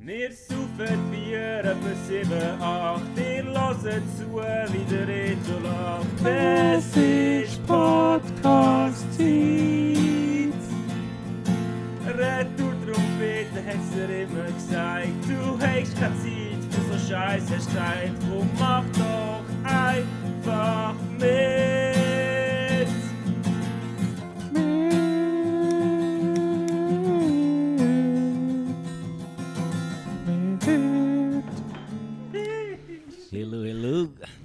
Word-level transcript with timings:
Wir 0.00 0.30
saufen 0.32 1.10
Bier 1.10 1.58
etwa 1.58 1.92
7, 2.06 2.30
8, 2.62 3.02
ihr 3.16 3.42
hört 3.42 3.80
zu, 4.16 4.40
wie 4.72 4.84
der 4.88 5.08
Reto 5.08 5.58
lacht. 5.60 6.06
Es 6.24 6.96
ist 6.96 7.66
Podcast-Zeit. 7.66 9.26
Retour-Trompete 12.06 13.60
hat's 13.66 13.90
dir 13.92 14.22
immer 14.22 14.46
gesagt, 14.52 15.24
du 15.26 15.58
hast 15.58 15.94
keine 15.98 16.14
Zeit 16.14 16.62
für 16.70 16.84
so 16.92 16.98
Scheiß, 17.08 17.42
hast 17.56 17.70
Zeit, 17.72 18.12
drum 18.30 18.48
mach 18.56 18.84
doch 18.94 19.44
einfach 19.64 20.94
mit. 21.18 21.67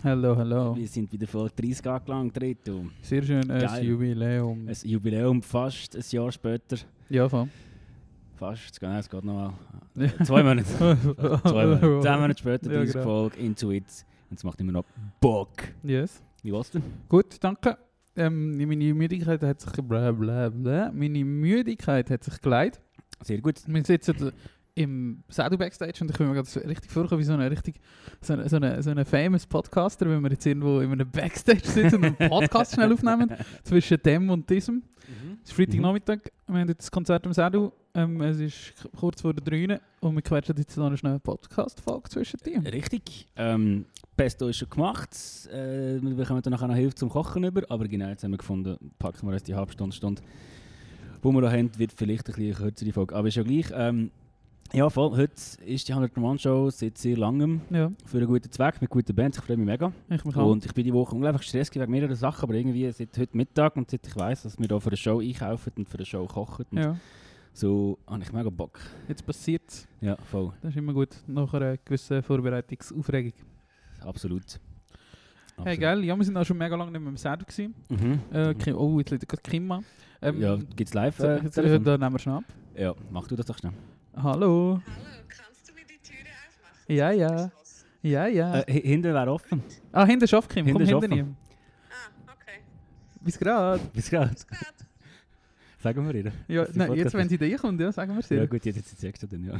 Hallo. 0.03 0.35
Hallo. 0.35 0.75
Wir 0.75 0.87
sind 0.87 1.11
wieder 1.11 1.27
vor 1.27 1.49
30 1.49 1.85
angelangt, 1.87 2.39
Reto. 2.41 2.85
Sehr 3.01 3.23
schön, 3.23 3.49
ein 3.49 3.61
Geil. 3.61 3.85
Jubiläum. 3.85 4.67
Ein 4.67 4.75
Jubiläum 4.83 5.41
fast 5.41 5.95
ein 5.95 6.03
Jahr 6.09 6.31
später. 6.31 6.77
Ja, 7.09 7.27
voll. 7.29 7.47
Fast, 8.35 8.79
genau, 8.79 8.97
es 8.97 9.09
geht 9.09 9.23
noch 9.23 9.33
mal. 9.33 9.53
Zwei 10.25 10.43
Monate. 10.43 10.67
Zwei 11.43 11.65
Monate. 11.65 11.99
Zehn 12.01 12.19
Monate 12.19 12.39
später, 12.39 12.71
Ja, 12.73 12.81
diese 12.81 12.93
genau. 12.93 13.05
Folge 13.05 13.37
Into 13.39 13.71
It. 13.71 13.85
Und 14.29 14.37
es 14.37 14.43
macht 14.43 14.59
immer 14.59 14.71
noch 14.71 14.85
Bock. 15.21 15.51
Yes. 15.83 16.21
Wie 16.41 16.51
war's 16.51 16.71
denn? 16.71 16.83
Gut, 17.07 17.37
danke. 17.39 17.77
Ähm, 18.15 18.57
meine 18.57 18.93
Müdigkeit 18.93 19.41
hat 19.41 19.61
sich 19.61 19.71
bla 19.73 20.11
bla 20.11 20.49
bla. 20.49 20.91
Meine 20.91 21.23
Müdigkeit 21.23 22.09
hat 22.09 22.23
sich 22.23 22.41
geleitet. 22.41 22.81
Sehr 23.21 23.39
gut. 23.39 23.61
Wir 23.65 23.83
sitzen 23.85 24.31
im 24.75 25.23
Sado 25.29 25.57
Backstage 25.57 25.99
und 26.01 26.11
ich 26.11 26.17
bin 26.17 26.27
mir 26.27 26.33
gerade 26.33 26.49
so 26.49 26.59
richtig 26.59 26.91
vorkommen 26.91 27.19
wie 27.19 27.25
so 27.25 27.33
ein 27.33 27.41
richtig 27.41 27.79
so 28.21 28.33
ein 28.33 28.49
so 28.49 28.55
eine, 28.55 28.81
so 28.81 28.89
eine 28.89 29.05
famous 29.05 29.45
Podcaster, 29.45 30.09
wenn 30.09 30.21
wir 30.21 30.31
jetzt 30.31 30.45
irgendwo 30.45 30.79
in 30.79 30.91
einem 30.91 31.09
Backstage 31.09 31.61
sitzen 31.63 31.97
und 31.97 32.19
einen 32.19 32.29
Podcast 32.29 32.73
schnell 32.73 32.91
aufnehmen 32.91 33.29
zwischen 33.63 34.01
dem 34.01 34.29
und 34.29 34.49
diesem. 34.49 34.83
Es 35.43 35.49
ist 35.49 35.55
Freitagnachmittag, 35.55 36.19
wir 36.47 36.59
haben 36.59 36.69
jetzt 36.69 36.83
das 36.83 36.91
Konzert 36.91 37.25
am 37.25 37.33
Sado. 37.33 37.73
Ähm, 37.93 38.21
es 38.21 38.39
ist 38.39 38.73
kurz 38.97 39.21
vor 39.21 39.33
der 39.33 39.43
3 39.43 39.79
und 39.99 40.15
wir 40.15 40.21
quetschen 40.21 40.55
jetzt 40.57 40.75
noch 40.77 40.87
eine 40.87 40.97
schnelle 40.97 41.19
Podcast-Folge 41.19 42.09
zwischen 42.09 42.39
dir. 42.39 42.63
Richtig. 42.71 43.27
Ähm, 43.35 43.85
Pesto 44.15 44.47
ist 44.47 44.57
schon 44.57 44.69
gemacht. 44.69 45.09
Äh, 45.51 46.01
wir 46.01 46.15
bekommen 46.15 46.41
dann 46.41 46.51
nachher 46.51 46.67
noch 46.67 46.75
Hilfe 46.75 46.95
zum 46.95 47.09
Kochen 47.09 47.43
über. 47.43 47.61
Aber 47.69 47.87
genau, 47.87 48.07
jetzt 48.07 48.23
haben 48.23 48.31
wir 48.31 48.37
gefunden, 48.37 48.77
packen 48.97 49.27
wir 49.27 49.33
uns 49.33 49.43
die 49.43 49.53
halbe 49.53 49.73
Stunde, 49.73 49.95
Stunde, 49.95 50.21
wo 51.21 51.31
wir 51.31 51.41
noch 51.41 51.51
haben, 51.51 51.69
wird 51.77 51.91
vielleicht 51.91 52.29
ein 52.29 52.33
bisschen 52.33 52.45
eine 52.45 52.55
kürzere 52.55 52.93
Folge. 52.93 53.15
Aber 53.15 53.27
ist 53.27 53.35
ja 53.35 53.43
gleich. 53.43 53.67
Ähm, 53.73 54.09
ja, 54.73 54.89
voll. 54.89 55.11
Heute 55.11 55.33
ist 55.65 55.87
die 55.87 55.91
100 55.93 56.17
Mann 56.17 56.39
Show 56.39 56.69
seit 56.71 56.97
sehr 56.97 57.15
langem 57.15 57.61
Ja, 57.69 57.91
für 58.05 58.17
einen 58.17 58.27
guten 58.27 58.51
Zweck 58.51 58.81
mit 58.81 58.89
guten 58.89 59.15
Bands. 59.15 59.37
Ich 59.37 59.43
freue 59.43 59.57
mich 59.57 59.65
mega. 59.67 59.91
ich 60.09 60.25
mich 60.25 60.35
auch. 60.35 60.51
Und 60.51 60.65
ich 60.65 60.73
bin 60.73 60.83
die 60.83 60.93
Woche 60.93 61.13
unglaublich 61.15 61.41
gestresst 61.43 61.75
wegen 61.75 61.91
mehreren 61.91 62.15
Sachen, 62.15 62.43
aber 62.43 62.55
irgendwie 62.55 62.89
seit 62.91 63.15
heute 63.17 63.37
Mittag 63.37 63.75
und 63.75 63.91
seit 63.91 64.05
ich 64.07 64.15
weiss, 64.15 64.43
dass 64.43 64.57
wir 64.57 64.67
da 64.67 64.79
für 64.79 64.89
eine 64.89 64.97
Show 64.97 65.19
einkaufen 65.19 65.73
und 65.77 65.89
für 65.89 65.97
eine 65.97 66.05
Show 66.05 66.25
kochen, 66.25 66.65
Ja, 66.71 66.97
so 67.53 67.99
habe 68.07 68.23
ich 68.23 68.33
mega 68.33 68.49
Bock. 68.49 68.79
jetzt 69.07 69.25
passiert 69.25 69.61
es. 69.67 69.87
Ja, 70.01 70.15
voll. 70.31 70.51
Das 70.61 70.71
ist 70.71 70.77
immer 70.77 70.93
gut, 70.93 71.09
nach 71.27 71.53
einer 71.53 71.77
gewissen 71.77 72.23
Vorbereitungsaufregung. 72.23 73.33
Absolut. 74.01 74.59
Hey, 75.63 75.77
geil. 75.77 76.03
Ja, 76.03 76.17
wir 76.17 76.25
sind 76.25 76.35
auch 76.35 76.45
schon 76.45 76.57
mega 76.57 76.75
lange 76.75 76.91
nicht 76.91 76.99
mehr 76.99 77.09
im 77.11 77.45
gewesen. 77.45 77.75
Mhm. 77.89 78.19
Äh, 78.35 78.55
Kim, 78.55 78.75
oh, 78.75 78.97
jetzt 78.97 79.11
liegt 79.11 79.29
gerade 79.29 79.43
Kim 79.43 79.71
an. 79.71 79.85
Ähm, 80.19 80.41
ja, 80.41 80.55
gibt's 80.75 80.95
live? 80.95 81.19
Äh, 81.19 81.43
jetzt, 81.43 81.57
äh, 81.59 81.79
da 81.79 81.97
nehmen 81.97 82.15
wir 82.15 82.19
schon 82.19 82.33
ab. 82.33 82.43
Ja, 82.75 82.95
mach 83.11 83.27
du 83.27 83.35
das 83.35 83.45
doch 83.45 83.57
schnell. 83.59 83.73
Hallo. 84.15 84.79
Hallo, 84.85 85.05
kannst 85.27 85.69
du 85.69 85.73
mir 85.73 85.81
die 85.85 85.97
Türe 86.01 86.29
aufmachen? 86.47 86.95
Ja, 86.95 87.09
Sie 87.11 87.15
ist 87.15 87.85
ja. 88.03 88.27
Ja, 88.27 88.27
ja. 88.27 88.59
Äh, 88.61 88.73
hi- 88.73 88.81
hinten 88.81 89.13
wäre 89.13 89.31
offen. 89.31 89.63
ah, 89.91 90.05
hinten 90.05 90.27
schafft 90.27 90.49
Kim. 90.49 90.65
hinten 90.65 90.73
Komm 90.73 90.81
ist 90.83 90.89
hinten 90.89 91.05
offen. 91.13 91.17
ihm. 91.17 91.35
Ah, 91.89 92.31
okay. 92.33 92.59
Bis 93.21 93.39
gerade. 93.39 93.81
Bis 93.93 94.09
gerade. 94.09 94.31
Bis 94.31 94.45
grad. 94.47 94.73
Sagen 95.79 96.05
wir 96.07 96.15
ihr. 96.15 96.31
Ja, 96.47 96.65
Sie 96.65 96.77
nein, 96.79 96.93
jetzt, 96.93 97.13
wenn 97.13 97.27
sie 97.27 97.37
da 97.37 97.57
kommt, 97.57 97.79
ja, 97.81 97.91
sagen 97.91 98.13
wir 98.13 98.19
es 98.19 98.29
Ja 98.29 98.45
gut, 98.45 98.63
jetzt, 98.65 98.75
jetzt 98.77 98.99
sagst 99.01 99.23
du 99.23 99.27
dann, 99.27 99.43
ja. 99.43 99.53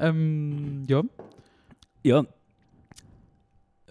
ähm, 0.00 0.82
ja. 0.88 1.02
ja. 2.02 2.18
Äh, 2.20 2.24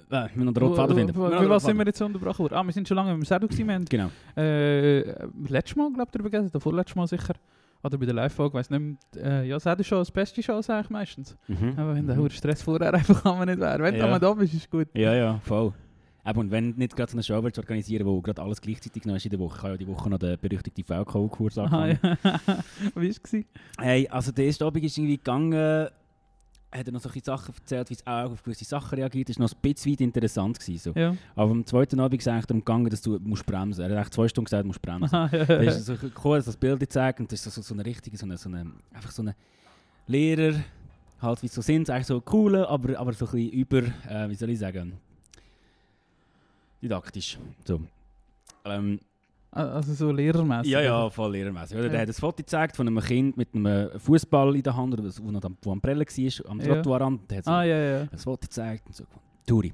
wir 0.09 0.29
müssen 0.35 0.45
noch 0.45 0.53
den 0.53 0.63
roten 0.63 0.75
Faden 0.75 0.95
finden. 0.97 1.17
Noch 1.17 1.49
was 1.49 1.63
sind 1.63 1.77
wir 1.77 1.85
jetzt 1.85 2.01
unterbrochen 2.01 2.39
worden? 2.39 2.55
Ah, 2.55 2.63
wir 2.63 2.73
sind 2.73 2.87
schon 2.87 2.95
lange 2.95 3.13
im 3.13 3.23
Sado 3.23 3.47
gewesen. 3.47 3.85
Genau. 3.85 4.09
äh, 4.35 4.99
letztes 5.47 5.75
Mal, 5.77 5.91
glaube 5.93 6.03
ich, 6.09 6.11
darüber 6.11 6.29
geredet. 6.29 6.51
Oder 6.53 6.59
vorletztes 6.61 6.95
Mal 6.95 7.07
sicher. 7.07 7.35
Oder 7.83 7.97
bei 7.97 8.05
der 8.05 8.13
Live-Folge, 8.15 8.53
weiß 8.57 8.69
nicht 8.69 8.79
mehr. 8.79 9.41
Äh, 9.43 9.47
ja, 9.49 9.59
Sado 9.59 9.83
schon 9.83 9.97
das 9.99 10.09
beste 10.11 10.41
Show 10.41 10.53
eigentlich 10.55 10.89
meistens. 10.89 11.37
Mhm. 11.47 11.73
Aber 11.77 11.93
wenn 11.95 12.07
der 12.07 12.15
Mhm. 12.15 12.29
Stress 12.29 12.61
vorher 12.61 12.93
einfach 12.93 13.23
kann 13.23 13.37
man 13.37 13.47
nicht 13.49 13.59
wäre. 13.59 13.83
Wenn 13.83 13.95
Ja. 13.95 14.07
mal 14.07 14.19
da 14.19 14.33
bist, 14.33 14.53
ist 14.53 14.69
gut. 14.71 14.87
Ja, 14.93 15.13
ja, 15.13 15.39
voll. 15.43 15.73
Aber 16.25 16.39
und 16.39 16.51
wenn 16.51 16.71
du 16.71 16.79
nicht 16.79 16.95
gerade 16.95 17.11
so 17.11 17.15
eine 17.17 17.23
Show 17.23 17.43
willst 17.43 17.59
organisieren 17.59 18.05
wo 18.07 18.21
gerade 18.21 18.41
alles 18.41 18.61
gleichzeitig 18.61 19.03
noch 19.03 19.15
ist 19.15 19.25
in 19.25 19.31
der 19.31 19.39
Woche, 19.41 19.57
ich 19.57 19.63
habe 19.63 19.71
ja 19.73 19.77
die 19.77 19.87
Woche 19.87 20.09
noch 20.09 20.17
den 20.17 20.37
berüchtigten 20.39 20.85
VK-Kurs 20.85 21.57
angefangen. 21.57 21.99
ja. 22.23 22.37
Wie 22.95 22.95
war 22.95 23.03
es? 23.03 23.21
Hey, 23.77 24.07
also 24.07 24.31
der 24.31 24.45
erste 24.45 24.65
Abend 24.65 24.85
ist 24.85 24.97
irgendwie 24.97 25.17
gegangen, 25.17 25.89
hat 26.73 26.87
er 26.87 26.91
noch 26.93 27.01
solche 27.01 27.21
Sachen 27.23 27.53
erzählt, 27.55 27.89
wie 27.89 27.93
es 27.93 28.05
auch 28.05 28.31
auf 28.31 28.43
gewisse 28.43 28.65
Sachen 28.65 28.95
reagiert, 28.95 29.29
das 29.29 29.37
war 29.37 29.45
noch 29.45 29.53
ein 29.53 29.59
bisschen 29.61 29.91
weit 29.91 30.01
interessant 30.01 30.59
gewesen, 30.59 30.93
so. 30.93 30.99
Ja. 30.99 31.15
Aber 31.35 31.51
am 31.51 31.65
zweiten 31.65 31.99
Abend 31.99 32.19
ist 32.19 32.27
es 32.27 32.33
eigentlich 32.33 32.45
darum 32.45 32.59
gegangen, 32.61 32.89
dass 32.89 33.01
du 33.01 33.19
musst 33.19 33.45
bremsen. 33.45 33.81
Er 33.83 33.91
hat 33.91 33.97
eigentlich 33.97 34.09
zwei 34.11 34.27
Stunden 34.27 34.45
gesagt, 34.45 34.63
du 34.63 34.67
musst 34.67 34.81
bremsen. 34.81 35.15
Aha, 35.15 35.35
ja. 35.35 35.45
Da 35.45 35.61
ist 35.61 35.85
so 35.85 35.95
gekommen, 35.95 36.35
dass 36.35 36.45
das 36.45 36.57
Bild 36.57 36.79
gezeigt 36.79 37.19
und 37.19 37.31
das 37.31 37.45
ist 37.45 37.53
so, 37.53 37.61
so 37.61 37.73
eine 37.73 37.85
richtige, 37.85 38.17
so 38.17 38.25
eine, 38.25 38.37
so 38.37 38.49
eine, 38.49 38.71
einfach 38.93 39.11
so 39.11 39.21
eine 39.21 39.35
Lehrer, 40.07 40.63
halt 41.21 41.43
wie 41.43 41.47
so 41.47 41.61
sind, 41.61 41.89
eigentlich 41.89 42.07
so 42.07 42.19
coole, 42.21 42.67
aber, 42.67 42.97
aber 42.99 43.13
so 43.13 43.25
ein 43.25 43.31
bisschen 43.31 43.51
über, 43.51 43.83
äh, 44.09 44.29
wie 44.29 44.35
soll 44.35 44.49
ich 44.49 44.59
sagen, 44.59 44.93
didaktisch. 46.81 47.37
So. 47.65 47.81
Ähm, 48.65 48.99
Also 49.55 49.93
so 49.93 50.11
lehrermäßig. 50.11 50.71
ja, 50.71 50.81
ja, 50.81 51.09
voll 51.09 51.31
lehrermäßig. 51.33 51.77
Oder? 51.77 51.89
Der 51.89 51.93
Ja. 51.95 52.01
hat 52.01 52.07
ein 52.09 52.13
Foto 52.13 52.37
gezeigt 52.37 52.75
von 52.75 52.87
einem 52.87 52.99
Kind 52.99 53.37
mit 53.37 53.53
einem 53.53 53.89
Fußball 53.99 54.55
in 54.55 54.63
der 54.63 54.75
Hand, 54.75 54.93
oder 54.99 55.03
wo 55.21 55.31
noch 55.31 55.43
am, 55.43 55.81
Prellen 55.81 55.99
war, 56.05 56.49
am 56.51 56.59
Ja. 56.59 56.65
Trottoirrand. 56.67 57.29
Der 57.29 57.37
hat 57.37 57.45
so 57.45 57.51
Ah, 57.51 57.63
ja, 57.63 57.77
ja. 57.77 58.01
ein 58.11 58.17
Foto 58.17 58.41
gezeigt 58.47 58.87
und 58.87 58.95
so. 58.95 59.03
Turi. 59.45 59.71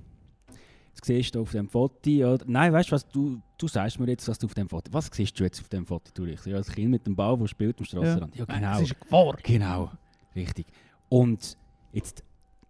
Jetzt 0.96 1.06
siehst 1.06 1.34
du 1.36 1.42
auf 1.42 1.52
dem 1.52 1.70
Foto, 1.70 2.10
oder? 2.10 2.44
nein, 2.46 2.74
weißt 2.74 2.90
du 2.90 2.96
was, 2.96 3.08
du, 3.08 3.40
du 3.58 3.68
sagst 3.70 4.00
mir 4.02 4.08
jetzt, 4.10 4.28
was 4.28 4.38
du 4.38 4.48
auf 4.48 4.54
dem 4.54 4.68
Foto, 4.68 4.92
was 4.92 5.10
siehst 5.14 5.40
du 5.40 5.44
jetzt 5.46 5.62
auf 5.62 5.70
dem 5.70 5.86
Foto, 5.86 6.12
Turi? 6.14 6.32
Ich 6.34 6.46
ja, 6.46 6.58
das 6.58 6.70
Kind 6.70 6.92
mit 6.92 7.06
dem 7.08 7.16
Ball, 7.16 7.38
das 7.38 7.50
spielt 7.52 7.80
am 7.80 7.86
Strassenrand. 7.86 8.36
Ja, 8.36 8.44
genau. 8.46 8.72
Das 8.74 8.82
ist 8.82 9.00
Gefahr. 9.00 9.38
Genau, 9.44 9.92
richtig. 10.36 10.66
Und 11.08 11.56
jetzt, 11.94 12.22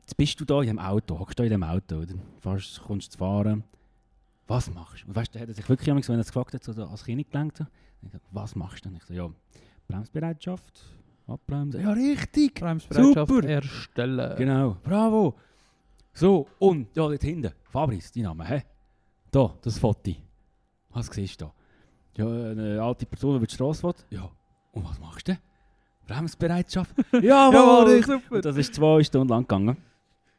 jetzt 0.01 0.15
bist 0.15 0.39
du 0.39 0.45
da 0.45 0.61
in 0.61 0.67
dem 0.67 0.79
Auto, 0.79 1.17
hockst 1.17 1.39
da 1.39 1.43
in 1.43 1.49
dem 1.49 1.63
Auto, 1.63 1.95
oder? 1.95 2.13
Fast 2.39 2.79
kommst 2.83 3.07
du 3.07 3.11
zu 3.13 3.17
fahren. 3.17 3.63
Was 4.49 4.67
machst 4.73 5.03
du? 5.03 5.07
Und 5.07 5.15
weißt 5.15 5.33
du, 5.33 5.39
da 5.39 5.47
hat 5.47 5.55
sich 5.55 5.69
wirklich 5.69 5.87
wenn 5.87 6.15
er 6.15 6.19
es 6.19 6.27
gefragt 6.27 6.55
hat, 6.55 6.63
so 6.63 6.83
als 6.83 7.05
Kind 7.05 7.29
gelenkt, 7.29 7.63
was 8.31 8.55
machst 8.55 8.83
du? 8.83 8.89
Und 8.89 8.95
ich 8.95 9.03
so, 9.03 9.13
ja, 9.13 9.29
Bremsbereitschaft, 9.87 10.83
abbremsen. 11.27 11.81
Ja, 11.81 11.91
richtig. 11.91 12.55
Bremsbereitschaft 12.55 13.29
Super. 13.29 13.47
erstellen. 13.47 14.35
Genau, 14.37 14.75
bravo. 14.83 15.35
So, 16.13 16.47
und 16.57 16.87
ja, 16.95 17.07
dort 17.07 17.21
hinten, 17.21 17.51
Fabrice, 17.61 18.11
dein 18.11 18.23
Name, 18.23 18.43
hä? 18.43 18.63
Da, 19.29 19.55
das 19.61 19.77
Foto. 19.77 20.15
Was 20.89 21.05
siehst 21.07 21.39
du 21.41 21.45
da? 21.45 21.53
Ja, 22.23 22.51
eine 22.51 22.81
alte 22.81 23.05
Person, 23.05 23.33
die 23.33 23.37
über 23.37 23.45
die 23.45 23.53
Straße 23.53 23.83
will. 23.83 23.93
Ja, 24.09 24.31
und 24.71 24.83
was 24.83 24.99
machst 24.99 25.27
du? 25.27 25.37
Bremsbereitschaft? 26.07 26.95
Jawohl, 27.21 27.93
richtig. 27.93 28.05
super. 28.23 28.35
Und 28.37 28.45
das 28.45 28.57
ist 28.57 28.73
zwei 28.73 29.03
Stunden 29.03 29.29
lang 29.29 29.43
gegangen. 29.43 29.77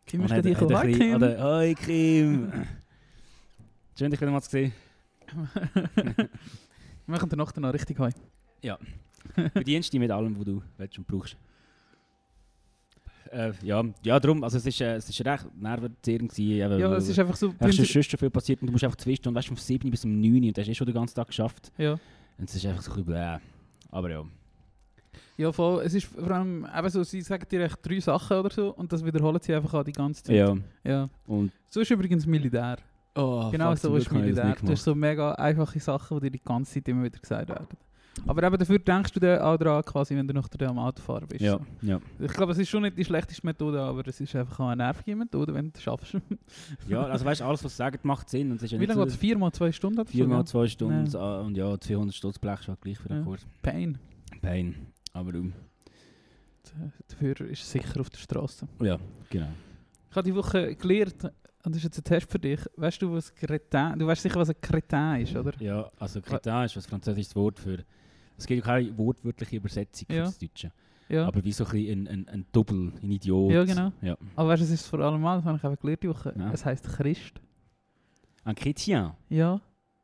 Kim 0.04 0.22
ist 0.24 0.32
Hi, 0.32 0.92
Kim. 0.92 1.22
Hoi 1.22 1.74
Kim. 1.74 2.52
Schön, 4.00 4.10
dich 4.10 4.18
wieder 4.18 4.30
mal 4.30 4.40
zu 4.40 4.48
sehen. 4.48 4.72
Wir 5.94 6.26
machen 7.04 7.28
den 7.28 7.36
Nacht 7.36 7.54
noch 7.58 7.74
richtig 7.74 7.98
heim. 7.98 8.14
Bedienst 9.52 9.92
dich 9.92 10.00
mit 10.00 10.10
allem, 10.10 10.38
was 10.38 10.44
du 10.46 10.62
willst 10.78 10.96
und 10.96 11.06
brauchst. 11.06 11.36
Äh, 13.30 13.52
ja, 13.60 13.84
ja, 14.02 14.18
darum, 14.18 14.42
also 14.42 14.56
es 14.56 14.64
ist, 14.64 14.80
äh, 14.80 14.94
es 14.94 15.10
ist 15.10 15.22
recht 15.22 15.54
nervenzerrend 15.54 16.34
gewesen. 16.34 16.80
Ja, 16.80 16.94
es 16.94 17.10
ist 17.10 17.18
einfach 17.18 17.36
so... 17.36 17.52
Es 17.58 17.78
ist 17.78 17.92
schon 17.92 18.18
viel 18.18 18.30
passiert 18.30 18.62
und 18.62 18.68
du 18.68 18.72
musst 18.72 18.84
einfach 18.84 18.96
zwei 18.96 19.14
Stunden, 19.16 19.36
weißt 19.36 19.48
von 19.48 19.56
7 19.58 19.90
bis 19.90 20.02
um 20.06 20.18
9 20.18 20.44
und 20.44 20.56
hast 20.56 20.68
eh 20.68 20.74
schon 20.74 20.86
den 20.86 20.94
ganzen 20.94 21.16
Tag 21.16 21.26
geschafft. 21.26 21.70
Ja. 21.76 21.92
Und 22.38 22.48
es 22.48 22.54
ist 22.54 22.64
einfach 22.64 22.80
so 22.80 22.92
ein 22.92 23.04
bisschen. 23.04 23.40
Aber 23.90 24.10
ja. 24.10 24.24
ja, 25.36 25.52
voll. 25.52 25.84
Es 25.84 25.92
ist 25.92 26.06
vor 26.06 26.30
allem 26.30 26.66
eben 26.74 26.88
so, 26.88 27.02
sie 27.02 27.20
sagen 27.20 27.44
dir 27.50 27.66
echt 27.66 27.86
drei 27.86 28.00
Sachen 28.00 28.38
oder 28.38 28.48
so 28.48 28.70
und 28.70 28.90
das 28.90 29.04
wiederholen 29.04 29.40
sie 29.42 29.54
einfach 29.54 29.74
auch 29.74 29.84
die 29.84 29.92
ganze 29.92 30.22
Zeit. 30.22 30.36
Ja. 30.36 30.56
ja. 30.84 31.10
Und 31.26 31.52
So 31.68 31.80
ist 31.80 31.90
übrigens 31.90 32.24
Militär. 32.24 32.78
Oh, 33.14 33.50
genau 33.50 33.74
so 33.74 33.88
habe 33.90 33.98
ich 33.98 34.34
das 34.34 34.60
Das 34.62 34.70
ist 34.70 34.84
so 34.84 34.94
mega 34.94 35.32
einfache 35.32 35.80
Sachen, 35.80 36.18
die 36.20 36.26
dir 36.26 36.30
die 36.38 36.42
ganze 36.44 36.74
Zeit 36.74 36.88
immer 36.88 37.04
wieder 37.04 37.18
gesagt 37.18 37.48
werden. 37.48 37.66
Aber 38.26 38.42
eben 38.42 38.58
dafür 38.58 38.78
denkst 38.78 39.12
du 39.12 39.20
dann 39.20 39.38
auch 39.40 39.56
daran, 39.56 39.84
quasi, 39.84 40.16
wenn 40.16 40.26
du 40.26 40.34
noch 40.34 40.48
am 40.66 40.78
Autofahren 40.78 41.26
bist. 41.28 41.40
Ja, 41.40 41.58
ja. 41.80 42.00
Ich 42.18 42.32
glaube, 42.32 42.52
es 42.52 42.58
ist 42.58 42.68
schon 42.68 42.82
nicht 42.82 42.98
die 42.98 43.04
schlechteste 43.04 43.46
Methode, 43.46 43.80
aber 43.80 44.06
es 44.06 44.20
ist 44.20 44.34
einfach 44.36 44.60
auch 44.60 44.66
eine 44.68 44.82
nervige 44.84 45.16
Methode, 45.16 45.54
wenn 45.54 45.66
du 45.66 45.72
es 45.76 45.82
schaffst. 45.82 46.16
ja, 46.88 47.02
also 47.04 47.24
weißt 47.24 47.40
du, 47.40 47.44
alles 47.44 47.64
was 47.64 47.72
sie 47.72 47.76
sagen 47.78 47.98
macht 48.02 48.28
Sinn. 48.28 48.50
Und 48.50 48.56
es 48.56 48.64
ist 48.72 48.78
Wie 48.78 48.84
lange 48.86 49.00
geht 49.04 49.10
es? 49.12 49.16
Vier 49.16 49.38
mal 49.38 49.52
zwei 49.52 49.72
Stunden? 49.72 50.00
oder 50.00 50.08
so, 50.08 50.12
Vier 50.12 50.26
mal 50.26 50.36
gell? 50.38 50.46
zwei 50.46 50.66
Stunden 50.66 51.06
Ja. 51.06 51.40
äh, 51.40 51.44
und 51.44 51.56
ja, 51.56 51.78
200 51.80 52.14
Stutz 52.14 52.38
Blech 52.38 52.62
schon 52.62 52.76
gleich 52.80 52.98
für 52.98 53.08
den 53.08 53.18
Ja. 53.18 53.24
Kurs. 53.24 53.46
Pain. 53.62 53.98
Pain. 54.42 54.74
Aber 55.12 55.38
um. 55.38 55.48
äh, 55.48 56.90
dafür 57.08 57.40
ist 57.48 57.62
es 57.62 57.70
sicher 57.70 58.00
auf 58.00 58.10
der 58.10 58.18
Straße. 58.18 58.66
Ja, 58.82 58.98
genau. 59.30 59.48
Ich 60.10 60.16
habe 60.16 60.28
die 60.28 60.34
Woche 60.34 60.74
gelernt, 60.74 61.30
und 61.64 61.74
das 61.74 61.78
ist 61.78 61.84
jetzt 61.84 61.98
ein 61.98 62.04
Test 62.04 62.30
für 62.30 62.38
dich. 62.38 62.60
Weißt 62.76 63.00
du, 63.02 63.12
was 63.12 63.34
Cretin, 63.34 63.98
du 63.98 64.06
weißt 64.06 64.22
sicher, 64.22 64.40
was 64.40 64.48
ein 64.50 64.60
Cretin 64.60 65.16
ist, 65.22 65.36
oder? 65.36 65.52
Ja, 65.60 65.90
also 65.98 66.20
Cretin 66.20 66.62
ist 66.64 66.76
ein 66.76 66.82
französisches 66.82 67.34
Wort 67.36 67.58
für... 67.58 67.78
Es 68.36 68.46
gibt 68.46 68.64
ja 68.64 68.72
keine 68.74 68.96
wortwörtliche 68.96 69.56
Übersetzung 69.56 70.06
Ja. 70.10 70.24
fürs 70.24 70.38
Deutsche. 70.38 70.72
Ja. 71.10 71.26
Aber 71.26 71.44
wie 71.44 71.52
so 71.52 71.66
ein, 71.66 71.76
ein, 71.76 72.08
ein, 72.08 72.28
ein 72.28 72.46
Double, 72.52 72.92
ein 73.02 73.10
Idiot. 73.10 73.50
Ja, 73.52 73.64
genau. 73.64 73.92
Ja. 74.00 74.16
Aber 74.36 74.48
weißt 74.48 74.60
du, 74.62 74.64
es 74.64 74.70
ist 74.70 74.86
vor 74.86 75.00
allem 75.00 75.20
mal, 75.20 75.36
das 75.36 75.44
habe 75.44 75.58
ich 75.58 75.64
eben 75.64 75.76
gelernt 75.76 76.02
die 76.02 76.08
Woche. 76.08 76.34
Ja. 76.38 76.52
Es 76.52 76.64
heisst 76.64 76.84
Christ. 76.88 77.40
Ein 78.44 78.54
Chrétien. 78.54 79.12
Ja. 79.28 79.60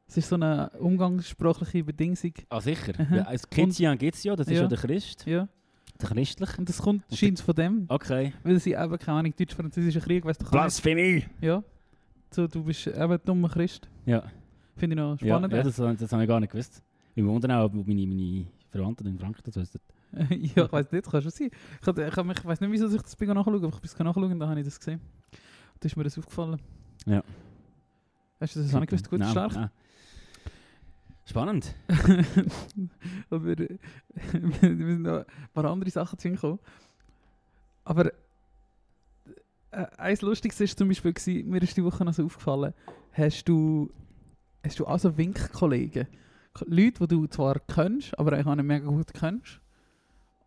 Es 0.09 0.17
ist 0.19 0.29
so 0.29 0.35
eine 0.35 0.71
umgangssprachliche 0.79 1.83
Bedingung. 1.85 2.33
Ah, 2.51 2.61
sicher. 2.61 2.93
Mhm. 2.99 3.21
Als 3.27 3.51
Chrétien 3.51 3.97
gibt 3.97 4.17
es 4.17 4.25
ja, 4.25 4.37
das 4.37 4.47
ist 4.49 4.55
Ja. 4.55 4.63
ja 4.63 4.69
der 4.69 4.79
Christ. 4.79 5.25
Ja. 5.27 5.49
Christlich. 5.99 6.59
Und 6.59 6.69
das 6.69 6.79
kommt, 6.79 7.03
scheint 7.15 7.41
von 7.41 7.55
dem, 7.55 7.85
Okay. 7.89 8.33
weil 8.43 8.59
sie 8.61 8.73
eben, 8.73 8.99
keine 8.99 9.19
Ahnung, 9.19 9.35
deutsch-französischer 9.39 10.01
Krieg, 10.01 10.25
weißt 10.25 10.41
du, 10.41 10.45
kann. 10.45 10.53
Blasphemie! 10.53 11.25
Ja. 11.41 11.63
So, 12.31 12.47
du 12.47 12.63
bist 12.65 12.87
eben 12.87 13.19
dummer 13.25 13.49
Christ. 13.49 13.89
Ja, 14.05 14.25
Finde 14.77 14.95
ich 14.95 14.99
noch 15.01 15.21
ja, 15.21 15.27
spannend. 15.37 15.53
ja 15.55 15.63
das, 15.63 15.77
das 15.77 16.13
habe 16.13 16.23
ich 16.23 16.29
gar 16.29 16.41
nicht 16.41 16.51
gewusst. 16.53 16.83
Ich 17.15 17.25
wundere 17.25 17.57
auch, 17.59 17.73
wo 17.73 17.83
meine, 17.83 18.07
meine 18.07 18.47
Verwandten 18.71 19.07
in 19.07 19.19
Frankreich 19.19 19.43
das 19.45 19.57
wissen. 19.57 19.81
ja, 20.55 20.65
ich 20.67 20.73
weiß 20.73 20.93
nicht, 20.93 21.11
kann 21.11 21.23
schon 21.23 21.31
sein. 21.31 21.51
Ich, 21.81 21.89
ich, 21.89 21.97
mich- 22.25 22.39
ich 22.39 22.45
weiß 22.45 22.61
nicht, 22.61 22.71
wieso 22.73 22.87
ich 22.95 23.03
das 23.03 23.19
nachschauen, 23.19 23.39
aber 23.39 23.55
ich 23.55 23.61
bin 23.61 23.81
es 23.85 23.99
nachschauen 23.99 24.33
und 24.33 24.39
dann 24.39 24.49
habe 24.51 24.61
ich 24.61 24.67
das 24.67 24.79
gesehen. 24.79 25.01
Da 25.81 25.87
ist 25.87 25.97
mir 25.97 26.05
das 26.05 26.19
aufgefallen. 26.19 26.61
Ja. 27.07 27.23
Hast 28.41 28.55
du 28.57 28.61
das 28.61 28.75
auch 28.75 28.81
nicht 28.81 28.91
gewusst? 28.91 29.09
Gut, 29.09 29.21
Nein, 29.21 29.31
stark. 29.31 29.55
nein. 29.55 29.71
Spannend. 31.27 31.75
aber 33.31 33.49
äh, 33.59 33.79
wir 34.33 34.87
sind 34.87 35.03
noch 35.03 35.19
ein 35.19 35.25
paar 35.53 35.65
andere 35.65 35.91
Sachen 35.91 36.19
zu 36.19 36.31
gekommen. 36.31 36.61
Aber 37.85 38.13
äh, 39.73 39.87
eins 39.99 40.23
Lustiges 40.23 40.61
war 40.61 40.67
zum 40.69 40.89
Beispiel, 40.89 41.13
gewesen, 41.13 41.51
mir 41.51 41.61
ist 41.63 41.77
die 41.77 41.85
Woche 41.85 42.05
noch 42.05 42.15
so 42.15 42.25
aufgefallen, 42.25 42.73
hast 43.13 43.45
du, 43.49 43.91
hast 44.65 44.79
du 44.79 44.87
also 44.87 45.17
Winkkollegen? 45.19 46.07
Leute, 46.65 47.01
die 47.01 47.09
du 47.09 47.27
zwar 47.27 47.59
kennst, 47.59 48.17
aber 48.19 48.33
eigentlich 48.33 48.47
auch 48.47 48.55
nicht 48.55 48.65
mega 48.65 48.87
gut 48.87 49.13
kennst. 49.13 49.61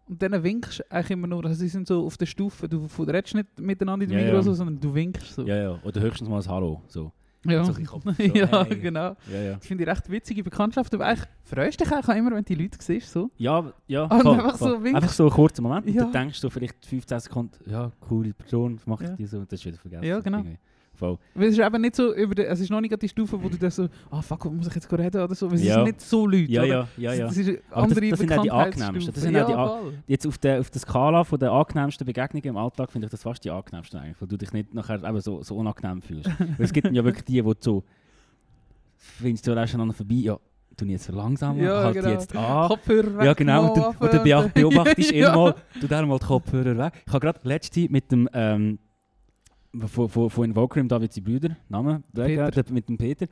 Und 0.07 0.21
denen 0.21 0.41
winkst 0.43 0.79
du 0.79 0.91
eigentlich 0.91 1.11
immer 1.11 1.27
nur, 1.27 1.45
also 1.45 1.59
sie 1.59 1.67
sind 1.67 1.87
so 1.87 2.05
auf 2.05 2.17
der 2.17 2.25
Stufe, 2.25 2.67
du 2.67 2.87
redest 3.03 3.35
nicht 3.35 3.59
miteinander 3.59 4.05
in 4.05 4.09
der 4.09 4.19
Ja, 4.19 4.25
Migros, 4.25 4.45
ja. 4.45 4.51
so, 4.51 4.55
sondern 4.55 4.79
du 4.79 4.95
winkst 4.95 5.35
so. 5.35 5.45
Ja, 5.45 5.55
ja. 5.55 5.79
Oder 5.83 6.01
höchstens 6.01 6.27
mal 6.27 6.41
ein 6.41 6.47
Hallo. 6.47 6.81
So. 6.87 7.11
Ja. 7.45 7.63
So 7.63 7.73
Kopf, 7.73 8.03
so, 8.05 8.23
ja 8.23 8.65
hey. 8.65 8.77
genau. 8.79 9.15
Ja, 9.31 9.41
ja. 9.41 9.53
Das 9.55 9.65
finde 9.65 9.83
ich 9.83 9.89
recht 9.89 10.09
witzige 10.09 10.43
Bekanntschaft. 10.43 10.93
Aber 10.93 11.05
eigentlich 11.05 11.27
freust 11.43 11.79
du 11.79 11.83
dich 11.85 11.93
auch 11.93 12.09
immer, 12.09 12.31
wenn 12.31 12.43
du 12.43 12.55
die 12.55 12.55
Leute 12.55 12.77
siehst. 12.81 13.11
So. 13.11 13.31
Ja, 13.37 13.71
ja. 13.87 14.03
Und 14.03 14.21
voll, 14.21 14.33
einfach 14.35 14.57
voll. 14.57 14.79
so. 14.79 14.95
Einfach 14.95 15.09
so 15.13 15.23
einen 15.23 15.31
kurzen 15.31 15.63
Moment. 15.63 15.87
Ja. 15.87 16.05
Und 16.05 16.13
dann 16.13 16.23
denkst 16.23 16.41
du 16.41 16.49
vielleicht 16.49 16.85
15 16.85 17.19
Sekunden, 17.21 17.69
ja, 17.69 17.91
coole 18.01 18.33
Person, 18.33 18.77
was 18.77 18.87
macht 18.87 19.03
Ja. 19.03 19.15
die 19.15 19.25
so? 19.25 19.39
Das 19.45 19.59
ist 19.59 19.65
wieder 19.65 19.77
vergessen. 19.77 20.03
Ja, 20.03 20.19
genau. 20.19 20.39
Irgendwie. 20.39 20.57
Voll. 20.99 21.17
Weil 21.33 21.47
es 21.47 21.57
ist 21.57 21.65
eben 21.65 21.81
nicht 21.81 21.95
so 21.95 22.13
über 22.13 22.35
den, 22.35 22.45
es 22.47 22.59
ist 22.59 22.69
noch 22.69 22.81
nicht 22.81 23.01
die 23.01 23.07
Stufe, 23.07 23.41
wo 23.41 23.47
du 23.47 23.57
dann 23.57 23.71
so, 23.71 23.87
ah 24.11 24.21
fuck, 24.21 24.43
was 24.45 24.51
muss 24.51 24.67
ich 24.67 24.75
jetzt 24.75 24.91
reden 24.91 25.21
oder 25.21 25.33
so. 25.33 25.49
Weil 25.49 25.55
es 25.57 25.63
Ja. 25.63 25.75
sind 25.75 25.83
nicht 25.85 26.01
so 26.01 26.27
Leute. 26.27 26.51
Ja, 26.51 26.63
ja, 26.65 26.87
ja, 26.97 27.13
ja. 27.13 27.25
Das 27.27 27.35
das- 27.35 27.47
andere 27.71 28.09
das 28.09 28.19
sind 28.19 28.33
auch 28.33 28.41
die 28.43 28.51
angenehmsten. 28.51 29.13
Das 29.13 29.23
sind 29.23 29.33
die 29.33 29.37
ja, 29.39 29.67
voll. 29.67 29.93
Jetzt 30.07 30.27
auf 30.27 30.37
der, 30.37 30.59
auf 30.59 30.69
der 30.69 30.81
Skala 30.81 31.23
von 31.23 31.39
der 31.39 31.51
angenehmsten 31.53 32.05
Begegnungen 32.05 32.45
im 32.49 32.57
Alltag 32.57 32.91
finde 32.91 33.05
ich 33.05 33.11
das 33.11 33.21
fast 33.23 33.43
die 33.45 33.49
angenehmsten 33.49 33.97
eigentlich, 33.97 34.19
weil 34.19 34.27
du 34.27 34.37
dich 34.37 34.51
nicht 34.51 34.73
nachher 34.73 35.01
eben 35.01 35.21
so, 35.21 35.41
so 35.41 35.55
unangenehm 35.55 36.01
fühlst. 36.01 36.29
weil 36.39 36.65
es 36.65 36.73
gibt 36.73 36.91
ja 36.91 37.03
wirklich 37.03 37.23
die, 37.23 37.33
die 37.33 37.41
du 37.41 37.53
so, 37.59 37.83
findest 38.97 39.47
du 39.47 39.53
auch 39.57 39.67
schon 39.67 39.81
an 39.81 39.91
vorbei, 39.93 40.15
ja, 40.15 40.37
tu 40.77 40.85
jetzt 40.85 41.05
verlangsamen, 41.05 41.63
Ja, 41.63 41.83
halt 41.83 41.95
genau. 41.95 42.09
jetzt 42.09 42.35
an. 42.35 42.67
Kopfhörer 42.67 43.17
weg. 43.17 43.25
Ja 43.25 43.33
genau, 43.33 43.67
und, 43.73 43.77
du, 43.77 44.05
und 44.05 44.13
dann 44.13 44.23
bea- 44.23 44.47
beobachtest 44.53 45.11
du 45.11 45.15
Ja. 45.17 45.33
immer 45.33 45.43
mal, 45.43 45.55
du 45.79 45.87
dann 45.87 46.07
mal 46.07 46.19
die 46.19 46.25
Kopfhörer 46.25 46.77
weg. 46.77 46.93
Ich 47.05 47.13
habe 47.13 47.19
gerade 47.25 47.39
letzte 47.43 47.87
mit 47.89 48.11
dem, 48.11 48.29
ähm, 48.33 48.79
von, 49.87 50.09
von, 50.09 50.29
von 50.29 50.45
Invoker, 50.45 50.83
David 50.83 51.13
sein 51.13 51.23
Brüder, 51.23 51.55
Name, 51.69 52.03
Peter. 52.13 52.51
der, 52.51 52.73
mit 52.73 52.89
dem 52.89 52.97
Peter, 52.97 53.27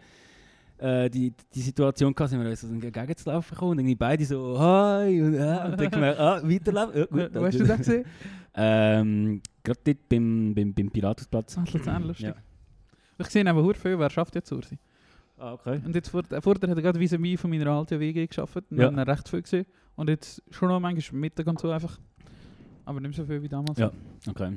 äh, 0.78 1.10
die, 1.10 1.34
die 1.54 1.62
Situation 1.62 2.14
gehabt, 2.14 2.30
sind 2.30 2.44
wir 2.44 2.56
so 2.56 2.68
entgegenzulaufen 2.68 3.56
gekommen 3.56 3.72
und 3.72 3.80
irgendwie 3.80 3.96
beide 3.96 4.26
so, 4.26 4.60
hi, 4.60 5.22
und, 5.22 5.34
äh, 5.34 5.38
und 5.66 5.80
dann 5.82 5.90
gemerkt, 5.92 6.20
ah, 6.20 6.42
weiterlaufen, 6.44 6.98
ja 7.00 7.06
gut. 7.06 7.36
Wo 7.36 7.46
hast 7.46 7.60
du 7.60 7.64
das 7.66 7.78
gesehen? 7.78 8.06
Ähm, 8.54 9.42
gerade 9.64 9.80
dort 9.84 10.10
beim, 10.10 10.54
beim, 10.56 10.74
beim 10.74 10.90
Pilatusplatz. 10.90 11.58
Ah, 11.58 11.64
Luzern, 11.72 12.04
lustig. 12.04 12.28
Ja. 12.28 12.36
Ich 13.20 13.28
sehe 13.28 13.48
aber 13.48 13.64
sehr 13.64 13.76
viel, 13.76 14.00
wer 14.00 14.10
schafft 14.10 14.36
jetzt 14.36 14.52
Ursi. 14.52 14.78
Ah, 15.40 15.54
okay. 15.54 15.80
Und 15.86 15.94
jetzt 15.96 16.10
vor, 16.10 16.22
äh, 16.32 16.42
vorher 16.42 16.70
hat 16.70 16.78
er 16.78 16.82
gerade 16.82 17.00
vis 17.00 17.40
von 17.40 17.50
meiner 17.50 17.68
alten 17.68 18.00
WG 18.00 18.26
geschafft. 18.26 18.58
Und 18.70 18.78
Ja. 18.78 18.90
dann 18.90 19.00
recht 19.00 19.30
viel 19.30 19.42
gesehen. 19.42 19.66
Und 19.96 20.10
jetzt 20.10 20.42
schon 20.52 20.70
noch 20.70 20.80
manchmal 20.80 21.22
Mittag 21.22 21.46
und 21.48 21.60
so 21.60 21.70
einfach. 21.70 22.00
Aber 22.86 23.00
nicht 23.00 23.16
so 23.16 23.26
viel 23.26 23.42
wie 23.44 23.48
damals. 23.48 23.78
Ja. 23.78 23.92
Okay. 24.28 24.54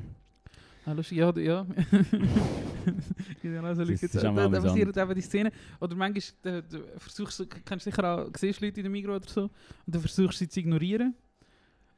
Ah, 0.87 0.93
lustig, 0.93 1.19
ja, 1.19 1.31
ja. 1.39 1.67
genau, 3.43 3.75
so 3.75 3.81
Das 3.85 3.89
Leute. 3.91 3.93
ist 4.07 4.15
Da, 4.15 4.31
auch 4.31 4.51
da, 4.51 4.61
passieren 4.61 4.93
eben 4.97 5.15
die 5.15 5.21
Szenen. 5.21 5.53
Oder 5.81 5.95
manchmal 5.97 6.23
da, 6.43 6.63
versuchst 6.97 7.41
du, 7.41 7.47
kennst 7.47 7.85
sicher 7.85 8.05
auch, 8.05 8.29
siehst 8.37 8.61
Leute 8.61 8.81
in 8.81 8.85
der 8.85 8.91
Migros 8.91 9.17
oder 9.17 9.29
so, 9.29 9.43
und 9.43 9.51
dann 9.87 10.01
versuchst 10.01 10.41
du 10.41 10.45
sie 10.45 10.49
zu 10.49 10.61
ignorieren. 10.61 11.15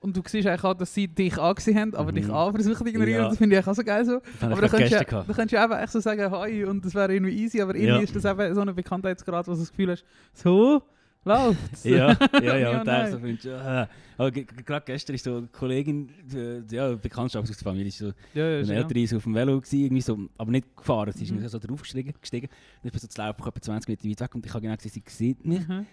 Und 0.01 0.17
du 0.17 0.23
siehst 0.27 0.49
eigentlich 0.49 0.65
auch, 0.65 0.75
dass 0.75 0.93
sie 0.93 1.07
dich 1.07 1.39
angesehen 1.39 1.79
haben, 1.79 1.95
aber 1.95 2.11
Mhm. 2.11 2.17
dich 2.17 2.29
auch 2.29 2.51
versuchen 2.51 2.85
zu 2.85 2.87
ignorieren. 2.89 3.23
Ja. 3.23 3.29
Das 3.29 3.39
finde 3.39 3.57
ich 3.57 3.65
auch 3.67 3.73
so 3.75 3.85
geil 3.85 4.05
so. 4.05 4.19
Das 4.19 4.51
Aber 4.51 4.61
da 4.61 4.67
gerade 4.67 4.71
kannst, 4.71 4.93
du, 4.93 4.99
gestern 4.99 5.17
ja, 5.19 5.25
da 5.29 5.33
kannst 5.33 5.53
du 5.53 5.57
eben 5.63 5.73
echt 5.85 5.93
so 5.93 6.01
sagen, 6.01 6.31
hi, 6.33 6.65
und 6.65 6.85
das 6.85 6.95
wäre 6.97 7.15
irgendwie 7.15 7.35
easy, 7.37 7.61
aber 7.63 7.75
irgendwie 7.77 7.89
Ja. 7.89 8.01
ist 8.01 8.17
das 8.17 8.25
eben 8.25 8.53
so 8.55 8.61
ein 8.63 8.75
Bekanntheitsgrad, 8.75 9.47
wo 9.47 9.53
du 9.53 9.59
das 9.59 9.71
Gefühl 9.71 9.93
hast, 9.93 10.05
so, 10.35 10.83
läuft's. 11.25 11.85
Ja, 11.85 12.17
ja, 12.43 12.57
ja, 12.57 12.81
und 12.81 12.87
nein. 12.87 13.11
so 13.13 13.19
findest 13.19 13.45
du, 13.45 13.49
ja. 13.51 13.89
Aber 14.19 14.31
ge- 14.31 14.45
ge- 14.45 14.63
gerade 14.65 14.85
gestern 14.87 15.15
ist 15.15 15.25
so 15.25 15.37
eine 15.39 15.47
Kollegin, 15.49 16.09
äh, 16.35 16.63
ja, 16.75 16.95
Bekanntschaft 16.95 17.49
aus 17.51 17.57
der 17.57 17.65
Familie, 17.65 17.89
ist 17.89 17.99
so, 17.99 18.13
ja, 18.35 18.49
ja, 18.49 18.59
eine. 18.63 18.75
Ältere 18.75 19.01
ist 19.01 19.15
auf 19.15 19.23
dem 19.25 19.35
Velo 19.35 19.61
gewesen, 19.61 19.81
irgendwie 19.81 20.03
so, 20.03 20.19
aber 20.39 20.51
nicht 20.51 20.77
gefahren, 20.77 21.13
sie 21.13 21.25
ist 21.25 21.31
Mhm. 21.33 21.47
so 21.49 21.59
drauf 21.59 21.81
gestiegen, 21.83 22.13
gestiegen. 22.21 22.47
Und 22.49 22.87
ich 22.87 22.93
bin 22.93 23.01
so 23.01 23.07
zu 23.09 23.21
laufen, 23.21 23.41
etwa 23.47 23.61
20 23.61 23.89
Meter 23.89 24.09
weit 24.09 24.21
weg 24.21 24.35
und 24.35 24.47
ich 24.47 24.53
habe 24.53 24.63
genau 24.63 24.77
gesehen, 24.77 24.93
sie 24.93 25.03
sieht 25.07 25.45
mich. 25.47 25.67
Mhm. 25.67 25.87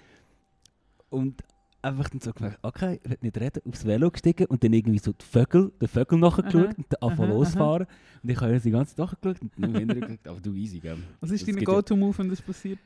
Und 1.09 1.43
einfach 1.81 2.09
dann 2.09 2.19
so 2.19 2.33
gemerkt, 2.33 2.59
okay, 2.61 2.99
ich 3.03 3.09
will 3.09 3.17
nicht 3.21 3.37
reden, 3.39 3.61
aufs 3.67 3.85
Velo 3.85 4.11
gestiegen 4.11 4.45
und 4.47 4.63
dann 4.63 4.73
irgendwie 4.73 4.99
so 4.99 5.13
die 5.13 5.25
Vögel, 5.25 5.71
den 5.81 5.87
Vögel 5.87 6.19
nachgeschaut 6.19 6.77
und 6.77 6.85
dann 6.89 7.11
aha, 7.11 7.25
losfahren. 7.25 7.87
Und 8.21 8.29
ich 8.29 8.39
habe 8.41 8.51
jetzt 8.51 8.65
die 8.65 8.71
ganze 8.71 8.95
Zeit 8.95 9.05
nachgeschaut 9.05 9.41
und 9.41 9.51
dann 9.57 9.75
hinterher 9.75 10.01
gesagt, 10.01 10.27
aber 10.27 10.39
du 10.41 10.53
easy, 10.53 10.79
gell. 10.79 10.97
Was 11.21 11.31
ist 11.31 11.47
dein 11.47 11.55
Go-To-Move, 11.63 12.17
wenn 12.17 12.29
das 12.29 12.41
passiert? 12.41 12.79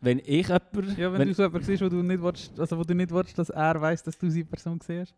Wenn 0.00 0.18
ich 0.18 0.48
jemanden... 0.48 0.96
Ja, 0.96 1.12
wenn, 1.12 1.28
du 1.28 1.34
so 1.34 1.42
jemanden 1.42 1.66
siehst, 1.66 1.82
wo 1.82 1.88
du 1.88 2.02
nicht 2.02 2.22
willst, 2.22 2.58
also 2.58 2.78
wo 2.78 2.82
du 2.82 2.94
nicht 2.94 3.10
willst, 3.10 3.38
dass 3.38 3.50
er 3.50 3.80
weiß, 3.80 4.02
dass 4.02 4.18
du 4.18 4.30
sie 4.30 4.44
Person 4.44 4.80
siehst. 4.80 5.14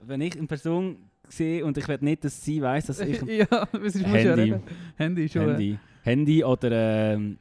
wenn 0.00 0.20
ich 0.20 0.36
eine 0.36 0.46
Person 0.46 0.98
sehe 1.28 1.64
und 1.64 1.76
ich 1.76 1.86
will 1.88 1.98
nicht, 2.00 2.24
dass 2.24 2.42
sie 2.42 2.62
weiß, 2.62 2.86
dass 2.86 3.00
ich 3.00 3.20
ja, 3.26 3.46
was 3.72 3.94
ist 3.94 4.06
muss 4.06 4.22
ja 4.22 4.36
Handy. 4.36 4.42
reden. 4.42 4.62
Handy 4.96 5.28
schon. 5.28 5.42
Handy, 5.42 5.78
Handy 6.02 6.44
oder 6.44 7.14
ähm, 7.14 7.38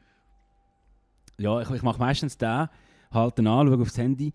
ja, 1.38 1.62
ich, 1.62 1.70
ich 1.70 1.84
mache 1.84 2.00
meistens 2.00 2.38
den, 2.38 2.68
halte 3.12 3.42
ihn 3.42 3.48
an, 3.48 3.68
schaue 3.68 3.82
aufs 3.82 3.98
Handy 3.98 4.34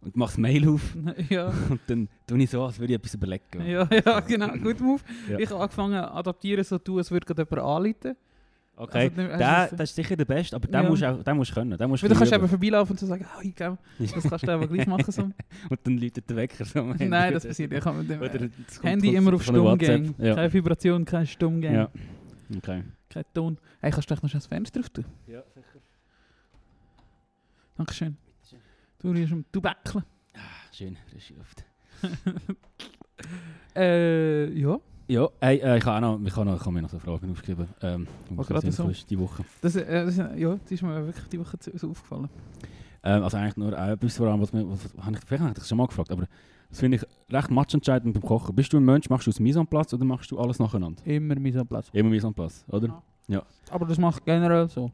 und 0.00 0.16
mache 0.16 0.30
das 0.30 0.38
Mail 0.38 0.68
auf 0.68 0.96
ja, 1.28 1.52
und 1.70 1.80
dann 1.86 2.08
tue 2.26 2.38
ich 2.38 2.50
so, 2.50 2.64
als 2.64 2.78
würde 2.78 2.92
ich 2.92 2.98
etwas 2.98 3.14
überlegen. 3.14 3.64
ja, 3.66 3.88
ja, 4.04 4.20
genau, 4.20 4.48
gut 4.56 4.80
Move. 4.80 5.02
Ja. 5.28 5.38
Ich 5.38 5.50
habe 5.50 5.60
angefangen 5.62 6.02
zu 6.02 6.12
adaptieren, 6.12 6.64
so 6.64 6.78
tun, 6.78 6.98
als 6.98 7.10
würde 7.10 7.26
gerade 7.26 7.46
jemand 7.48 7.66
anrufen. 7.66 8.16
Okay, 8.82 9.10
Also, 9.14 9.36
der, 9.36 9.56
hast 9.58 9.72
du 9.72 9.76
das 9.76 9.90
ist 9.90 9.96
sicher 9.96 10.16
der 10.16 10.24
Beste, 10.24 10.56
aber 10.56 10.66
den 10.66 10.72
Ja. 10.82 10.88
musst 10.88 11.02
du 11.02 11.10
auch, 11.10 11.22
den 11.22 11.36
musst 11.36 11.50
du 11.50 11.54
können. 11.54 11.76
Den 11.76 11.88
musst 11.90 12.02
du 12.02 12.08
kannst 12.08 12.32
eben 12.32 12.48
vorbeilaufen 12.48 12.92
und 12.92 12.98
so 12.98 13.06
sagen, 13.06 13.26
oh, 13.36 13.40
gell, 13.54 13.76
das 13.98 14.22
kannst 14.22 14.46
du 14.48 14.52
aber 14.52 14.66
gleich 14.68 14.86
machen. 14.86 15.12
So. 15.12 15.22
Und 15.68 15.78
dann 15.84 15.98
läutet 15.98 16.30
der 16.30 16.36
Wecker 16.36 16.64
so. 16.64 16.82
Nein, 16.82 17.34
das 17.34 17.46
passiert 17.46 17.70
nicht. 17.72 17.86
Ich 17.86 17.92
mit 17.92 18.08
dem 18.08 18.20
Oder 18.22 18.48
Handy 18.82 19.14
immer 19.14 19.34
auf 19.34 19.42
von 19.42 19.54
der 19.54 19.60
Stumm 19.60 19.64
WhatsApp. 19.72 20.02
gehen. 20.02 20.14
Ja. 20.18 20.34
Keine 20.34 20.52
Vibration, 20.52 21.04
kein 21.04 21.26
Stumm 21.26 21.60
gehen. 21.60 21.74
ja. 21.74 21.90
Okay. 22.56 22.84
Kein 23.10 23.24
Ton. 23.34 23.58
Hey, 23.82 23.90
kannst 23.90 24.08
du 24.10 24.14
echt 24.14 24.22
noch 24.22 24.30
das 24.30 24.46
Fenster 24.46 24.80
drauf 24.80 24.88
tun? 24.88 25.04
Ja, 25.26 25.42
sicher. 25.54 25.78
Dankeschön. 27.76 28.16
Du 28.98 29.10
riechst 29.10 29.32
am 29.32 29.44
Tubäckchen. 29.52 30.02
Schön, 30.72 30.96
frische 31.10 31.34
Luft. 31.34 31.64
Äh, 33.76 34.50
ja. 34.58 34.78
Ja, 35.10 35.28
hey, 35.40 35.58
äh, 35.58 35.78
ich 35.78 35.84
habe 35.84 36.06
auch 36.06 36.18
noch, 36.18 36.24
ich 36.24 36.36
habe 36.36 36.46
noch, 36.46 36.54
ich 36.54 36.60
habe 36.60 36.70
mir 36.70 36.82
noch 36.82 36.88
so 36.88 37.00
Fragen 37.00 37.32
aufgeschrieben. 37.32 37.66
Ähm, 37.82 38.06
was 38.30 38.46
gerade 38.46 38.70
so. 38.70 38.88
ist, 38.88 39.10
die 39.10 39.18
Woche. 39.18 39.44
Das, 39.60 39.74
äh, 39.74 40.04
das, 40.04 40.16
ja, 40.16 40.54
das 40.54 40.70
ist 40.70 40.82
mir 40.82 41.04
wirklich 41.04 41.26
die 41.26 41.40
Woche 41.40 41.56
so 41.60 41.90
aufgefallen. 41.90 42.28
Ähm, 43.02 43.24
also 43.24 43.36
eigentlich 43.36 43.56
nur 43.56 43.76
etwas, 43.76 44.16
vor 44.16 44.28
allem, 44.28 44.40
was 44.40 44.52
mir, 44.52 44.64
was, 44.70 44.84
was, 44.84 45.08
ich, 45.08 45.18
vielleicht 45.26 45.40
habe 45.42 45.50
ich 45.50 45.54
das 45.58 45.68
schon 45.68 45.78
mal 45.78 45.88
gefragt, 45.88 46.12
aber 46.12 46.28
das 46.68 46.78
finde 46.78 46.98
ich 46.98 47.34
recht 47.34 47.50
matchentscheidend 47.50 48.14
beim 48.14 48.22
Kochen. 48.22 48.54
Bist 48.54 48.72
du 48.72 48.76
ein 48.76 48.84
Mensch, 48.84 49.10
machst 49.10 49.26
du 49.26 49.32
es 49.32 49.40
Mise 49.40 49.58
en 49.58 49.66
place 49.66 49.92
oder 49.94 50.04
machst 50.04 50.30
du 50.30 50.38
alles 50.38 50.60
nacheinander? 50.60 51.04
Immer 51.04 51.34
Mise 51.40 51.58
en 51.58 51.66
place. 51.66 51.88
Immer 51.92 52.10
Mise 52.10 52.28
en 52.28 52.34
place, 52.34 52.64
oder? 52.68 53.02
Aber 53.70 53.86
das 53.86 53.98
mache 53.98 54.20
ich 54.20 54.24
generell 54.24 54.68
so. 54.68 54.92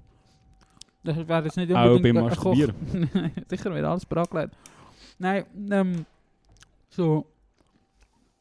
Das 1.05 1.29
wäre 1.29 1.45
jetzt 1.45 1.59
nicht 1.59 1.71
Auch 1.75 1.91
unbedingt 1.91 2.15
beim. 2.15 2.25
Masturbieren? 2.25 2.75
Nein, 3.13 3.33
Sicher 3.51 3.75
wird 3.75 3.85
alles 3.85 4.07
bereitgelegt. 4.07 4.57
Nein, 5.19 5.45
ähm, 5.71 6.07
so. 6.89 7.27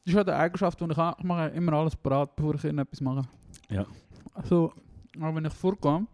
Das 0.05 0.11
ist 0.13 0.17
halt 0.17 0.29
eine 0.29 0.37
Eigenschaft, 0.37 0.79
die 0.79 0.85
ich 0.85 0.97
habe. 0.97 1.17
Ich 1.19 1.25
mache 1.25 1.47
immer 1.47 1.73
alles 1.73 1.95
parat, 1.95 2.35
bevor 2.35 2.53
ich 2.55 2.63
irgendetwas 2.63 3.01
mache. 3.01 3.23
Ja. 3.69 3.85
Also, 4.35 4.71
aber 5.19 5.35
wenn 5.35 5.45
ich 5.45 5.53
vorkomme, 5.53 6.05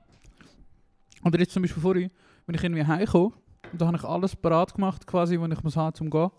oder 1.25 1.37
jetzt 1.39 1.51
zum 1.51 1.61
Beispiel 1.63 1.81
vorhin, 1.81 2.09
wenn 2.45 2.55
ich 2.55 2.63
irgendwie 2.63 2.85
heimkomme, 2.85 3.33
und 3.71 3.81
da 3.81 3.87
habe 3.87 3.97
ich 3.97 4.03
alles 4.03 4.35
parat 4.35 4.73
gemacht, 4.73 5.05
quasi, 5.05 5.39
wenn 5.39 5.51
ich 5.51 5.61
muss 5.63 5.75
haben 5.75 5.93
zum 5.93 6.09
gehen. 6.09 6.29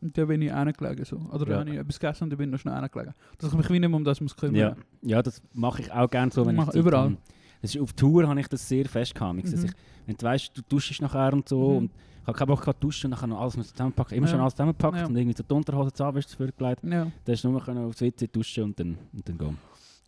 Und 0.00 0.16
dann 0.18 0.26
bin 0.28 0.42
ich 0.42 0.52
hingelegen. 0.52 1.04
So. 1.04 1.16
Oder 1.32 1.48
Ja. 1.48 1.58
dann 1.58 1.60
habe 1.60 1.70
ich 1.70 1.78
etwas 1.78 1.98
gegessen 1.98 2.24
und 2.24 2.30
dann 2.30 2.38
bin 2.38 2.48
ich 2.48 2.52
noch 2.52 2.58
schnell 2.60 2.74
hingelegen. 2.80 3.14
Dass 3.38 3.50
ich 3.52 3.56
mich 3.56 3.70
wie 3.70 3.78
nicht 3.80 3.88
mehr 3.88 3.96
um 3.96 4.04
das 4.04 4.20
muss 4.20 4.36
kümmern 4.36 4.54
Ja, 4.56 4.76
ja 5.02 5.22
das 5.22 5.40
mache 5.54 5.82
ich 5.82 5.92
auch 5.92 6.10
gerne 6.10 6.30
so, 6.32 6.44
wenn 6.44 6.58
Ich 6.58 6.68
ich 6.68 6.74
überall. 6.74 7.00
habe. 7.04 7.16
Das 7.62 7.74
ist, 7.74 7.80
auf 7.80 7.92
Tour 7.92 8.26
habe 8.28 8.38
ich 8.40 8.48
das 8.48 8.68
sehr 8.68 8.86
fest 8.86 9.14
gehabt. 9.14 9.34
Mhm. 9.34 9.64
ich, 9.64 9.72
wenn 10.06 10.16
du 10.16 10.24
weißt, 10.26 10.56
du 10.56 10.62
duschst 10.68 11.00
nachher 11.02 11.32
und 11.32 11.48
so 11.48 11.70
Mhm. 11.70 11.76
und 11.76 11.90
ich 12.22 12.26
habe 12.26 12.38
keinen 12.38 12.48
Bock 12.48 12.60
gehabt, 12.60 12.82
duschen 12.82 13.06
und 13.06 13.10
nachher 13.12 13.26
noch 13.28 13.40
alles 13.40 13.54
zusammenpacken. 13.72 14.16
Immer 14.16 14.26
Ja. 14.26 14.30
schon 14.32 14.40
alles 14.40 14.54
zusammengepackt 14.54 14.96
Ja. 14.96 15.06
und 15.06 15.16
irgendwie 15.16 15.36
so 15.36 15.44
die 15.44 15.54
Unterhose, 15.54 15.92
Zahnbürste 15.92 16.36
vorgelegt. 16.36 16.82
Ja. 16.84 17.04
Dann 17.04 17.12
hast 17.28 17.44
du 17.44 17.48
nur 17.50 17.86
aufs 17.86 18.00
WC 18.00 18.26
duschen 18.26 18.64
und 18.64 18.80
dann, 18.80 18.98
und 19.12 19.28
dann 19.28 19.38
gehen. 19.38 19.58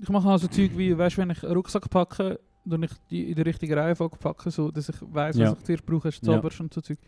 Ich 0.01 0.09
mache 0.09 0.29
also 0.29 0.47
Zeug 0.49 0.71
wie, 0.77 0.97
weißt 0.97 1.17
wenn 1.19 1.31
ich 1.31 1.43
einen 1.45 1.55
Rucksack 1.55 1.89
packe, 1.91 2.41
dann 2.65 2.83
ich 2.83 2.91
die 3.11 3.31
in 3.31 3.35
der 3.37 3.47
richtigen 3.47 3.73
Reihenfolge 3.79 4.17
packe, 4.19 4.51
so, 4.51 4.71
dass 4.71 4.89
ich 4.89 4.97
weiss, 5.01 5.37
Ja. 5.37 5.51
was 5.53 5.59
ich 5.59 5.65
zuerst 5.65 5.87
brauche, 5.87 6.09
ist 6.09 6.25
Ja. 6.27 6.39
Und 6.39 6.75
so 6.75 6.81
Zeug. 6.81 6.99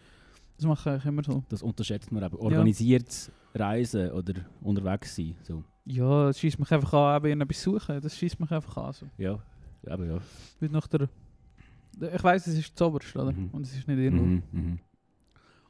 Das 0.57 0.67
mache 0.67 0.97
ich 0.97 1.05
immer 1.05 1.23
so. 1.25 1.43
Das 1.49 1.63
unterschätzt 1.63 2.11
man 2.13 2.23
eben. 2.23 2.37
Organisiertes 2.37 3.31
Reisen 3.55 4.11
oder 4.13 4.35
unterwegs 4.61 5.17
sein. 5.17 5.35
So. 5.43 5.65
Ja, 5.87 6.27
das 6.27 6.39
schießt 6.39 6.59
mich 6.59 6.71
einfach 6.71 6.93
an, 6.93 7.25
eben 7.25 7.41
etwas 7.41 7.63
suchen. 7.63 8.01
Das 8.01 8.17
schießt 8.17 8.39
mich 8.39 8.51
einfach 8.51 8.77
an. 8.77 8.93
So. 8.93 9.07
Ja, 9.19 9.39
eben 9.87 10.11
ja. 10.11 10.19
Wie 10.61 10.69
nach 10.69 10.87
der, 10.87 11.09
ich 12.15 12.23
weiss, 12.25 12.47
es 12.47 12.59
ist 12.59 12.73
das 12.79 12.87
Oberste, 12.87 13.19
oder? 13.19 13.33
Mhm. 13.33 13.49
Und 13.53 13.67
es 13.67 13.77
ist 13.77 13.87
nicht 13.87 13.99
irgendwo. 13.99 14.25
Mhm, 14.25 14.43
mhm. 14.53 14.79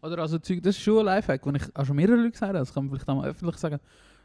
Oder 0.02 0.18
also 0.18 0.38
Zeug, 0.38 0.62
das 0.62 0.76
ist 0.76 0.82
schon 0.82 1.00
ein 1.00 1.04
Lifehack, 1.06 1.42
den 1.42 1.56
ich 1.56 1.76
auch 1.76 1.84
schon 1.84 1.96
mehrere 1.96 2.16
Leute 2.16 2.32
gesagt 2.32 2.48
habe. 2.48 2.58
Das 2.58 2.72
kann 2.72 2.84
man 2.84 2.90
vielleicht 2.90 3.08
auch 3.08 3.16
mal 3.16 3.28
öffentlich 3.28 3.56
sagen. 3.56 3.78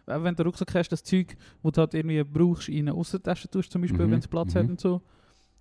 Wenn 0.06 0.22
du 0.22 0.28
einen 0.28 0.48
Rucksack 0.48 0.74
hast, 0.76 0.90
das 0.90 1.04
Zeug, 1.04 1.36
das 1.64 1.72
du 1.72 1.82
halt 1.82 1.94
irgendwie 1.96 2.24
brauchst, 2.24 2.70
in 2.70 2.88
eine 2.88 2.94
Aussentasche 2.94 3.50
tust, 3.50 3.72
zum 3.72 3.82
Beispiel, 3.82 4.06
Mhm, 4.06 4.12
wenn 4.12 4.20
es 4.20 4.28
Platz 4.28 4.54
mhm. 4.54 4.60
hat 4.60 4.70
und 4.70 4.80
so. 4.80 5.02